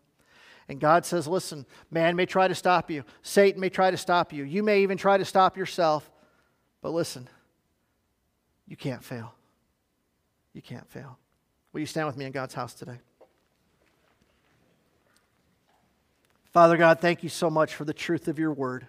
And 0.68 0.80
God 0.80 1.06
says, 1.06 1.28
listen, 1.28 1.66
man 1.90 2.16
may 2.16 2.26
try 2.26 2.48
to 2.48 2.56
stop 2.56 2.92
you, 2.92 3.06
Satan 3.22 3.62
may 3.62 3.70
try 3.70 3.92
to 3.92 3.98
stop 3.98 4.34
you, 4.34 4.44
you 4.44 4.64
may 4.64 4.82
even 4.82 4.98
try 4.98 5.18
to 5.18 5.24
stop 5.24 5.56
yourself, 5.56 6.12
but 6.82 6.92
listen, 6.92 7.30
you 8.68 8.76
can't 8.76 9.04
fail. 9.04 9.34
You 10.54 10.62
can't 10.62 10.90
fail. 10.90 11.18
Will 11.72 11.82
you 11.82 11.86
stand 11.86 12.08
with 12.08 12.18
me 12.18 12.26
in 12.26 12.32
God's 12.32 12.54
house 12.54 12.74
today? 12.74 13.00
Father 16.52 16.76
God, 16.76 17.00
thank 17.00 17.22
you 17.22 17.30
so 17.30 17.50
much 17.50 17.76
for 17.76 17.86
the 17.86 17.94
truth 17.94 18.28
of 18.28 18.40
your 18.40 18.52
word. 18.52 18.88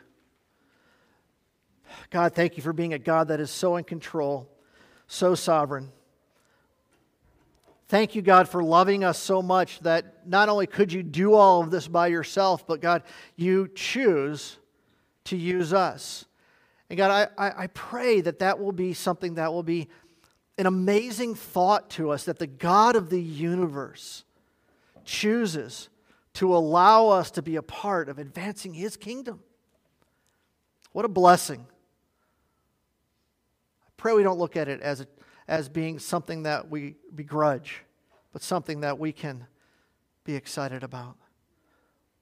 God, 2.11 2.34
thank 2.34 2.56
you 2.56 2.62
for 2.62 2.72
being 2.72 2.94
a 2.94 2.98
God 2.98 3.28
that 3.28 3.40
is 3.40 3.50
so 3.50 3.76
in 3.76 3.84
control, 3.84 4.48
so 5.06 5.34
sovereign. 5.34 5.92
Thank 7.88 8.14
you, 8.14 8.20
God, 8.20 8.51
for 8.51 8.62
loving 8.62 9.03
us 9.03 9.18
so 9.18 9.40
much 9.40 9.81
that 9.81 10.27
not 10.29 10.51
only 10.51 10.66
could 10.66 10.92
you 10.92 11.03
do 11.03 11.33
all 11.33 11.62
of 11.62 11.70
this 11.70 11.88
by 11.88 12.09
yourself, 12.09 12.66
but 12.66 12.83
God, 12.83 13.03
you 13.35 13.68
choose 13.74 14.59
to 15.24 15.37
use 15.37 15.72
us. 15.72 16.27
And 16.90 16.98
God, 16.98 17.31
I, 17.38 17.53
I, 17.64 17.66
pray 17.68 18.20
that 18.20 18.38
that 18.40 18.59
will 18.59 18.72
be 18.72 18.92
something 18.94 19.35
that 19.35 19.53
will 19.53 19.62
be 19.62 19.88
an 20.59 20.66
amazing 20.66 21.35
thought 21.35 21.88
to 21.90 22.11
us 22.11 22.24
that 22.24 22.38
the 22.38 22.46
God 22.46 22.96
of 22.96 23.11
the 23.11 23.20
universe 23.20 24.24
chooses 25.05 25.88
to 26.35 26.55
allow 26.55 27.09
us 27.09 27.31
to 27.33 27.42
be 27.42 27.57
a 27.57 27.62
part 27.62 28.09
of 28.09 28.18
advancing 28.18 28.74
his 28.74 28.96
kingdom. 28.96 29.40
What 30.92 31.05
a 31.05 31.09
blessing. 31.09 31.66
I 33.83 33.90
pray 33.96 34.14
we 34.14 34.22
don't 34.22 34.38
look 34.38 34.57
at 34.57 34.68
it 34.68 34.81
as 34.81 35.01
a 35.01 35.07
as 35.48 35.68
being 35.68 35.98
something 35.98 36.44
that 36.44 36.70
we 36.70 36.96
begrudge, 37.14 37.82
but 38.32 38.42
something 38.42 38.82
that 38.82 38.98
we 38.98 39.12
can 39.12 39.46
be 40.24 40.34
excited 40.37 40.84
about. 40.84 41.16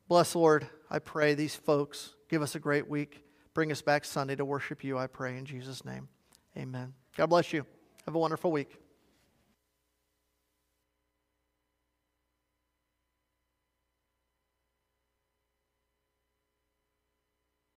Bless, 0.08 0.36
Lord, 0.36 0.68
I 0.88 1.00
pray 1.00 1.34
these 1.34 1.56
folks. 1.56 2.14
Give 2.30 2.40
us 2.40 2.54
a 2.54 2.60
great 2.60 2.88
week. 2.88 3.24
Bring 3.52 3.72
us 3.72 3.82
back 3.82 4.04
Sunday 4.04 4.36
to 4.36 4.44
worship 4.44 4.84
you, 4.84 4.96
I 4.96 5.08
pray, 5.08 5.36
in 5.36 5.44
Jesus' 5.44 5.84
name. 5.84 6.08
Amen. 6.56 6.94
God 7.16 7.26
bless 7.26 7.52
you. 7.52 7.66
Have 8.04 8.14
a 8.14 8.18
wonderful 8.18 8.52
week. 8.52 8.78